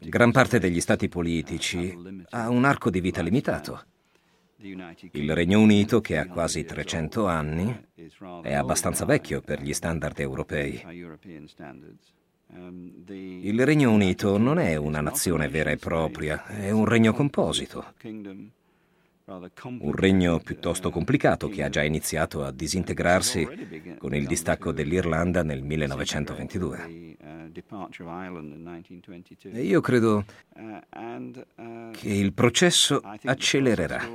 Gran 0.00 0.32
parte 0.32 0.58
degli 0.58 0.80
stati 0.80 1.08
politici 1.08 1.96
ha 2.30 2.48
un 2.48 2.64
arco 2.64 2.90
di 2.90 3.00
vita 3.00 3.20
limitato. 3.22 3.84
Il 4.58 5.34
Regno 5.34 5.60
Unito, 5.60 6.00
che 6.00 6.18
ha 6.18 6.26
quasi 6.28 6.64
300 6.64 7.26
anni, 7.26 7.86
è 8.42 8.54
abbastanza 8.54 9.04
vecchio 9.04 9.40
per 9.40 9.60
gli 9.60 9.72
standard 9.72 10.18
europei. 10.20 10.80
Il 12.54 13.64
Regno 13.64 13.90
Unito 13.90 14.36
non 14.36 14.58
è 14.58 14.76
una 14.76 15.00
nazione 15.00 15.48
vera 15.48 15.70
e 15.70 15.78
propria, 15.78 16.44
è 16.44 16.70
un 16.70 16.84
regno 16.84 17.14
composito. 17.14 17.94
Un 19.24 19.92
regno 19.94 20.38
piuttosto 20.40 20.90
complicato 20.90 21.48
che 21.48 21.62
ha 21.62 21.70
già 21.70 21.82
iniziato 21.82 22.44
a 22.44 22.52
disintegrarsi 22.52 23.96
con 23.96 24.14
il 24.14 24.26
distacco 24.26 24.70
dell'Irlanda 24.72 25.42
nel 25.42 25.62
1922. 25.62 27.16
E 29.44 29.62
io 29.62 29.80
credo 29.80 30.24
che 31.92 32.08
il 32.08 32.34
processo 32.34 33.00
accelererà. 33.24 34.06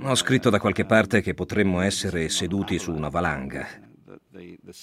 Ho 0.00 0.14
scritto 0.14 0.50
da 0.50 0.58
qualche 0.58 0.84
parte 0.86 1.20
che 1.20 1.34
potremmo 1.34 1.80
essere 1.82 2.28
seduti 2.28 2.78
su 2.78 2.92
una 2.92 3.10
valanga 3.10 3.85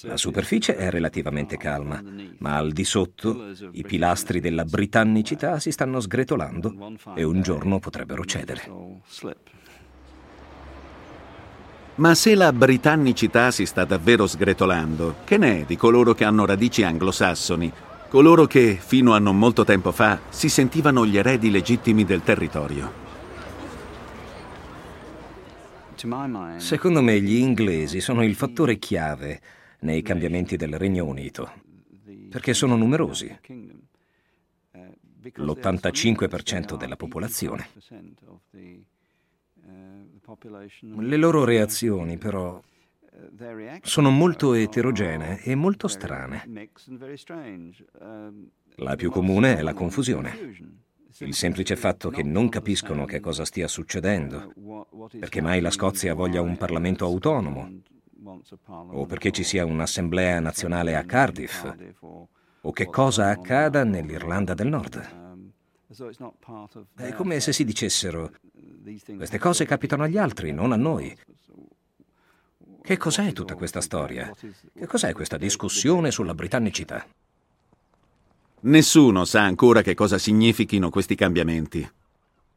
la 0.02 0.16
superficie 0.16 0.76
è 0.76 0.90
relativamente 0.90 1.56
calma, 1.56 2.02
ma 2.38 2.56
al 2.56 2.72
di 2.72 2.84
sotto 2.84 3.52
i 3.72 3.82
pilastri 3.82 4.40
della 4.40 4.64
britannicità 4.64 5.58
si 5.58 5.70
stanno 5.70 6.00
sgretolando 6.00 6.94
e 7.14 7.22
un 7.22 7.40
giorno 7.40 7.78
potrebbero 7.78 8.24
cedere. 8.24 8.70
Ma 11.96 12.14
se 12.14 12.34
la 12.34 12.52
britannicità 12.52 13.50
si 13.50 13.66
sta 13.66 13.84
davvero 13.84 14.26
sgretolando, 14.26 15.16
che 15.24 15.38
ne 15.38 15.60
è 15.60 15.64
di 15.64 15.76
coloro 15.76 16.12
che 16.12 16.24
hanno 16.24 16.44
radici 16.44 16.82
anglosassoni, 16.82 17.72
coloro 18.08 18.46
che, 18.46 18.76
fino 18.80 19.14
a 19.14 19.18
non 19.18 19.38
molto 19.38 19.64
tempo 19.64 19.92
fa, 19.92 20.20
si 20.28 20.48
sentivano 20.48 21.06
gli 21.06 21.16
eredi 21.16 21.50
legittimi 21.50 22.04
del 22.04 22.22
territorio? 22.22 23.03
Secondo 26.58 27.02
me 27.02 27.20
gli 27.20 27.36
inglesi 27.36 28.00
sono 28.00 28.22
il 28.22 28.34
fattore 28.34 28.78
chiave 28.78 29.40
nei 29.80 30.02
cambiamenti 30.02 30.56
del 30.56 30.78
Regno 30.78 31.06
Unito, 31.06 31.50
perché 32.28 32.52
sono 32.52 32.76
numerosi. 32.76 33.38
L'85% 35.36 36.76
della 36.76 36.96
popolazione. 36.96 37.68
Le 40.98 41.16
loro 41.16 41.44
reazioni, 41.44 42.18
però, 42.18 42.62
sono 43.82 44.10
molto 44.10 44.52
eterogenee 44.52 45.40
e 45.42 45.54
molto 45.54 45.88
strane. 45.88 46.70
La 48.76 48.96
più 48.96 49.10
comune 49.10 49.56
è 49.56 49.62
la 49.62 49.72
confusione 49.72 50.82
il 51.18 51.34
semplice 51.34 51.76
fatto 51.76 52.10
che 52.10 52.22
non 52.22 52.48
capiscono 52.48 53.04
che 53.04 53.20
cosa 53.20 53.44
stia 53.44 53.68
succedendo, 53.68 54.52
perché 55.18 55.40
mai 55.40 55.60
la 55.60 55.70
Scozia 55.70 56.14
voglia 56.14 56.40
un 56.40 56.56
Parlamento 56.56 57.04
autonomo, 57.04 57.82
o 58.66 59.06
perché 59.06 59.30
ci 59.30 59.44
sia 59.44 59.64
un'assemblea 59.64 60.40
nazionale 60.40 60.96
a 60.96 61.04
Cardiff, 61.04 61.64
o 62.62 62.72
che 62.72 62.86
cosa 62.86 63.28
accada 63.28 63.84
nell'Irlanda 63.84 64.54
del 64.54 64.68
Nord. 64.68 65.22
È 66.96 67.12
come 67.12 67.40
se 67.40 67.52
si 67.52 67.64
dicessero, 67.64 68.32
queste 69.16 69.38
cose 69.38 69.64
capitano 69.64 70.02
agli 70.02 70.18
altri, 70.18 70.52
non 70.52 70.72
a 70.72 70.76
noi. 70.76 71.16
Che 72.82 72.96
cos'è 72.96 73.32
tutta 73.32 73.54
questa 73.54 73.80
storia? 73.80 74.30
Che 74.74 74.86
cos'è 74.86 75.12
questa 75.12 75.36
discussione 75.36 76.10
sulla 76.10 76.34
britannicità? 76.34 77.06
Nessuno 78.66 79.26
sa 79.26 79.42
ancora 79.42 79.82
che 79.82 79.92
cosa 79.92 80.16
significhino 80.16 80.88
questi 80.88 81.14
cambiamenti. 81.14 81.86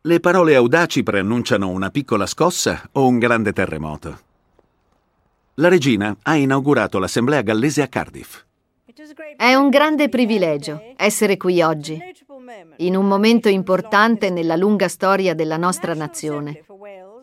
Le 0.01 0.19
parole 0.21 0.55
audaci 0.55 1.03
preannunciano 1.03 1.67
una 1.67 1.89
piccola 1.89 2.25
scossa 2.25 2.87
o 2.93 3.05
un 3.05 3.19
grande 3.19 3.51
terremoto. 3.51 4.19
La 5.55 5.67
regina 5.67 6.15
ha 6.21 6.35
inaugurato 6.35 6.97
l'assemblea 6.97 7.41
gallese 7.41 7.81
a 7.81 7.87
Cardiff. 7.87 8.41
È 9.35 9.53
un 9.53 9.67
grande 9.67 10.07
privilegio 10.07 10.93
essere 10.95 11.35
qui 11.35 11.61
oggi, 11.61 11.99
in 12.77 12.95
un 12.95 13.05
momento 13.05 13.49
importante 13.49 14.29
nella 14.29 14.55
lunga 14.55 14.87
storia 14.87 15.35
della 15.35 15.57
nostra 15.57 15.93
nazione. 15.93 16.63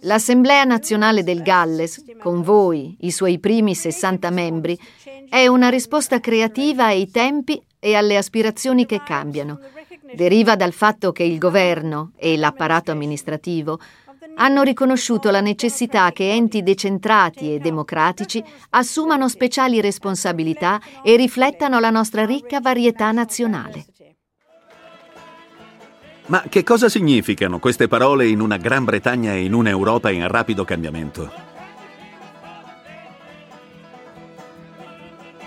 L'Assemblea 0.06 0.64
nazionale 0.64 1.22
del 1.22 1.40
Galles, 1.40 2.04
con 2.20 2.42
voi, 2.42 2.94
i 3.00 3.10
suoi 3.10 3.38
primi 3.38 3.74
60 3.74 4.28
membri, 4.28 4.78
è 5.30 5.46
una 5.46 5.70
risposta 5.70 6.20
creativa 6.20 6.84
ai 6.84 7.10
tempi 7.10 7.58
e 7.78 7.94
alle 7.94 8.18
aspirazioni 8.18 8.84
che 8.84 9.00
cambiano. 9.02 9.58
Deriva 10.12 10.56
dal 10.56 10.74
fatto 10.74 11.10
che 11.10 11.22
il 11.22 11.38
governo 11.38 12.12
e 12.16 12.36
l'apparato 12.36 12.90
amministrativo 12.90 13.80
hanno 14.36 14.62
riconosciuto 14.62 15.30
la 15.30 15.40
necessità 15.40 16.12
che 16.12 16.32
enti 16.32 16.62
decentrati 16.62 17.54
e 17.54 17.58
democratici 17.58 18.44
assumano 18.70 19.28
speciali 19.28 19.80
responsabilità 19.80 20.80
e 21.02 21.16
riflettano 21.16 21.80
la 21.80 21.90
nostra 21.90 22.26
ricca 22.26 22.60
varietà 22.60 23.10
nazionale. 23.10 23.86
Ma 26.26 26.42
che 26.48 26.62
cosa 26.62 26.88
significano 26.88 27.58
queste 27.58 27.86
parole 27.86 28.26
in 28.26 28.40
una 28.40 28.56
Gran 28.56 28.84
Bretagna 28.84 29.34
e 29.34 29.44
in 29.44 29.52
un'Europa 29.52 30.10
in 30.10 30.26
rapido 30.26 30.64
cambiamento? 30.64 31.30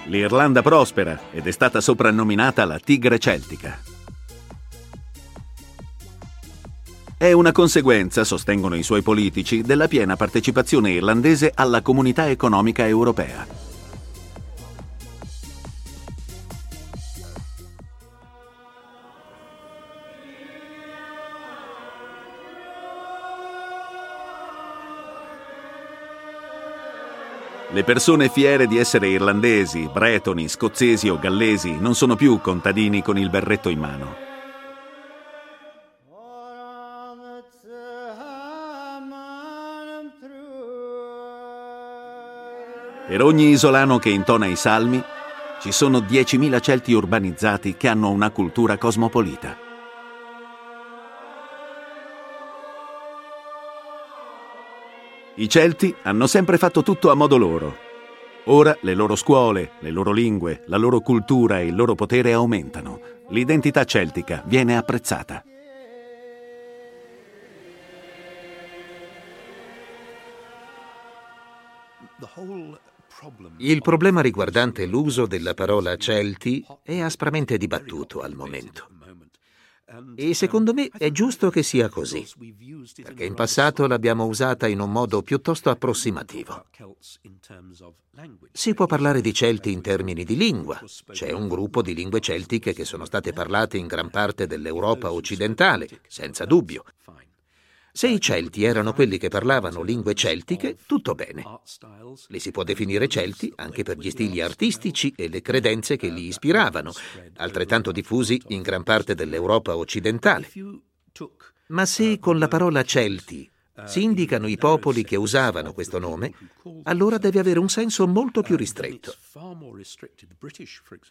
L'Irlanda 0.06 0.62
prospera 0.62 1.20
ed 1.32 1.48
è 1.48 1.52
stata 1.52 1.82
soprannominata 1.82 2.64
la 2.66 2.78
Tigre 2.78 3.18
Celtica. 3.18 3.80
È 7.18 7.32
una 7.32 7.52
conseguenza, 7.52 8.24
sostengono 8.24 8.76
i 8.76 8.84
suoi 8.84 9.02
politici, 9.02 9.64
della 9.64 9.88
piena 9.88 10.16
partecipazione 10.16 10.92
irlandese 10.92 11.52
alla 11.56 11.82
comunità 11.82 12.30
economica 12.30 12.86
europea. 12.86 13.67
Le 27.70 27.84
persone 27.84 28.30
fiere 28.30 28.66
di 28.66 28.78
essere 28.78 29.10
irlandesi, 29.10 29.90
bretoni, 29.92 30.48
scozzesi 30.48 31.10
o 31.10 31.20
gallesi 31.20 31.78
non 31.78 31.96
sono 31.96 32.16
più 32.16 32.40
contadini 32.40 33.02
con 33.02 33.18
il 33.18 33.30
berretto 33.30 33.68
in 33.68 33.80
mano. 33.80 34.16
Per 43.06 43.22
ogni 43.22 43.50
isolano 43.50 44.00
che 44.00 44.10
intona 44.10 44.46
i 44.46 44.56
salmi, 44.56 45.04
ci 45.60 45.74
sono 45.74 46.00
10.000 46.00 46.62
Celti 46.62 46.94
urbanizzati 46.94 47.76
che 47.76 47.90
hanno 47.90 48.10
una 48.12 48.30
cultura 48.30 48.78
cosmopolita. 48.78 49.67
I 55.40 55.48
Celti 55.48 55.94
hanno 56.02 56.26
sempre 56.26 56.58
fatto 56.58 56.82
tutto 56.82 57.12
a 57.12 57.14
modo 57.14 57.38
loro. 57.38 57.78
Ora 58.46 58.76
le 58.82 58.96
loro 58.96 59.16
scuole, 59.16 59.74
le 59.82 59.92
loro 59.92 60.12
lingue, 60.12 60.64
la 60.66 60.78
loro 60.78 61.00
cultura 61.02 61.60
e 61.60 61.68
il 61.68 61.76
loro 61.76 61.94
potere 61.94 62.34
aumentano. 62.34 63.00
L'identità 63.30 63.84
celtica 63.84 64.42
viene 64.48 64.76
apprezzata. 64.76 65.44
Il 73.58 73.82
problema 73.84 74.22
riguardante 74.22 74.88
l'uso 74.88 75.28
della 75.28 75.54
parola 75.54 75.98
Celti 75.98 76.66
è 76.82 77.00
aspramente 77.00 77.58
dibattuto 77.58 78.22
al 78.22 78.34
momento. 78.34 78.97
E 80.16 80.34
secondo 80.34 80.74
me 80.74 80.90
è 80.90 81.12
giusto 81.12 81.50
che 81.50 81.64
sia 81.64 81.88
così, 81.88 82.28
perché 83.02 83.24
in 83.24 83.36
passato 83.36 83.88
l'abbiamo 83.88 84.26
usata 84.26 84.68
in 84.68 84.82
un 84.82 84.92
modo 84.92 85.22
piuttosto 85.22 85.70
approssimativo. 85.70 86.66
Si 88.52 88.74
può 88.74 88.86
parlare 88.86 89.22
di 89.22 89.34
Celti 89.34 89.72
in 89.72 89.82
termini 89.82 90.26
di 90.26 90.36
lingua. 90.36 90.82
C'è 91.12 91.32
un 91.32 91.48
gruppo 91.48 91.82
di 91.82 91.96
lingue 91.96 92.20
celtiche 92.20 92.74
che 92.74 92.84
sono 92.84 93.06
state 93.06 93.32
parlate 93.32 93.78
in 93.78 93.88
gran 93.88 94.10
parte 94.10 94.46
dell'Europa 94.46 95.14
occidentale, 95.14 95.88
senza 96.08 96.44
dubbio. 96.44 96.84
Se 97.98 98.08
i 98.08 98.22
Celti 98.22 98.64
erano 98.64 98.94
quelli 98.94 99.18
che 99.18 99.28
parlavano 99.28 99.82
lingue 99.82 100.14
celtiche, 100.14 100.78
tutto 100.86 101.16
bene. 101.16 101.44
Li 102.28 102.38
si 102.38 102.52
può 102.52 102.62
definire 102.62 103.08
Celti 103.08 103.52
anche 103.56 103.82
per 103.82 103.98
gli 103.98 104.12
stili 104.12 104.40
artistici 104.40 105.12
e 105.18 105.28
le 105.28 105.42
credenze 105.42 105.96
che 105.98 106.10
li 106.10 106.28
ispiravano, 106.28 106.92
altrettanto 107.38 107.92
diffusi 107.92 108.40
in 108.50 108.62
gran 108.62 108.84
parte 108.84 109.16
dell'Europa 109.16 109.76
occidentale. 109.76 110.48
Ma 111.70 111.88
se 111.88 112.20
con 112.20 112.38
la 112.38 112.48
parola 112.48 112.84
Celti 112.84 113.50
si 113.86 114.04
indicano 114.04 114.48
i 114.48 114.58
popoli 114.58 115.04
che 115.04 115.16
usavano 115.16 115.74
questo 115.74 116.00
nome, 116.00 116.34
allora 116.84 117.18
deve 117.18 117.40
avere 117.40 117.60
un 117.60 117.70
senso 117.70 118.08
molto 118.08 118.42
più 118.42 118.56
ristretto. 118.56 119.14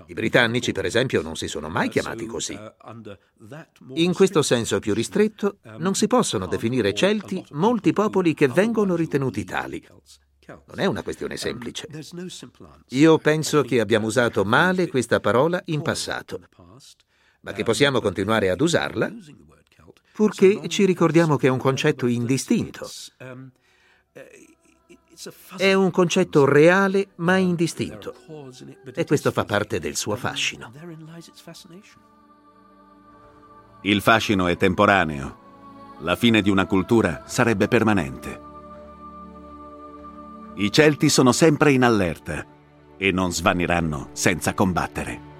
I 0.06 0.12
britannici, 0.14 0.72
per 0.72 0.84
esempio, 0.84 1.22
non 1.22 1.36
si 1.36 1.48
sono 1.48 1.68
mai 1.68 1.88
chiamati 1.88 2.26
così. 2.26 2.58
In 3.94 4.12
questo 4.12 4.42
senso 4.42 4.78
più 4.80 4.94
ristretto 4.94 5.58
non 5.78 5.94
si 5.94 6.06
possono 6.06 6.46
definire 6.46 6.94
celti 6.94 7.44
molti 7.50 7.92
popoli 7.92 8.34
che 8.34 8.48
vengono 8.48 8.96
ritenuti 8.96 9.44
tali. 9.44 9.86
Non 10.46 10.78
è 10.78 10.86
una 10.86 11.02
questione 11.02 11.36
semplice. 11.36 11.88
Io 12.90 13.18
penso 13.18 13.62
che 13.62 13.80
abbiamo 13.80 14.06
usato 14.06 14.44
male 14.44 14.86
questa 14.88 15.18
parola 15.18 15.60
in 15.66 15.82
passato, 15.82 16.40
ma 17.40 17.52
che 17.52 17.64
possiamo 17.64 18.00
continuare 18.00 18.50
ad 18.50 18.60
usarla 18.60 19.12
purché 20.16 20.66
ci 20.68 20.86
ricordiamo 20.86 21.36
che 21.36 21.48
è 21.48 21.50
un 21.50 21.58
concetto 21.58 22.06
indistinto. 22.06 22.88
È 25.58 25.74
un 25.74 25.90
concetto 25.90 26.46
reale 26.46 27.08
ma 27.16 27.36
indistinto 27.36 28.14
e 28.94 29.04
questo 29.04 29.30
fa 29.30 29.44
parte 29.44 29.78
del 29.78 29.94
suo 29.94 30.16
fascino. 30.16 30.72
Il 33.82 34.00
fascino 34.00 34.46
è 34.46 34.56
temporaneo. 34.56 35.44
La 36.00 36.16
fine 36.16 36.40
di 36.40 36.48
una 36.48 36.64
cultura 36.64 37.24
sarebbe 37.26 37.68
permanente. 37.68 38.40
I 40.54 40.72
Celti 40.72 41.10
sono 41.10 41.32
sempre 41.32 41.72
in 41.72 41.82
allerta 41.82 42.42
e 42.96 43.12
non 43.12 43.32
svaniranno 43.32 44.08
senza 44.12 44.54
combattere. 44.54 45.35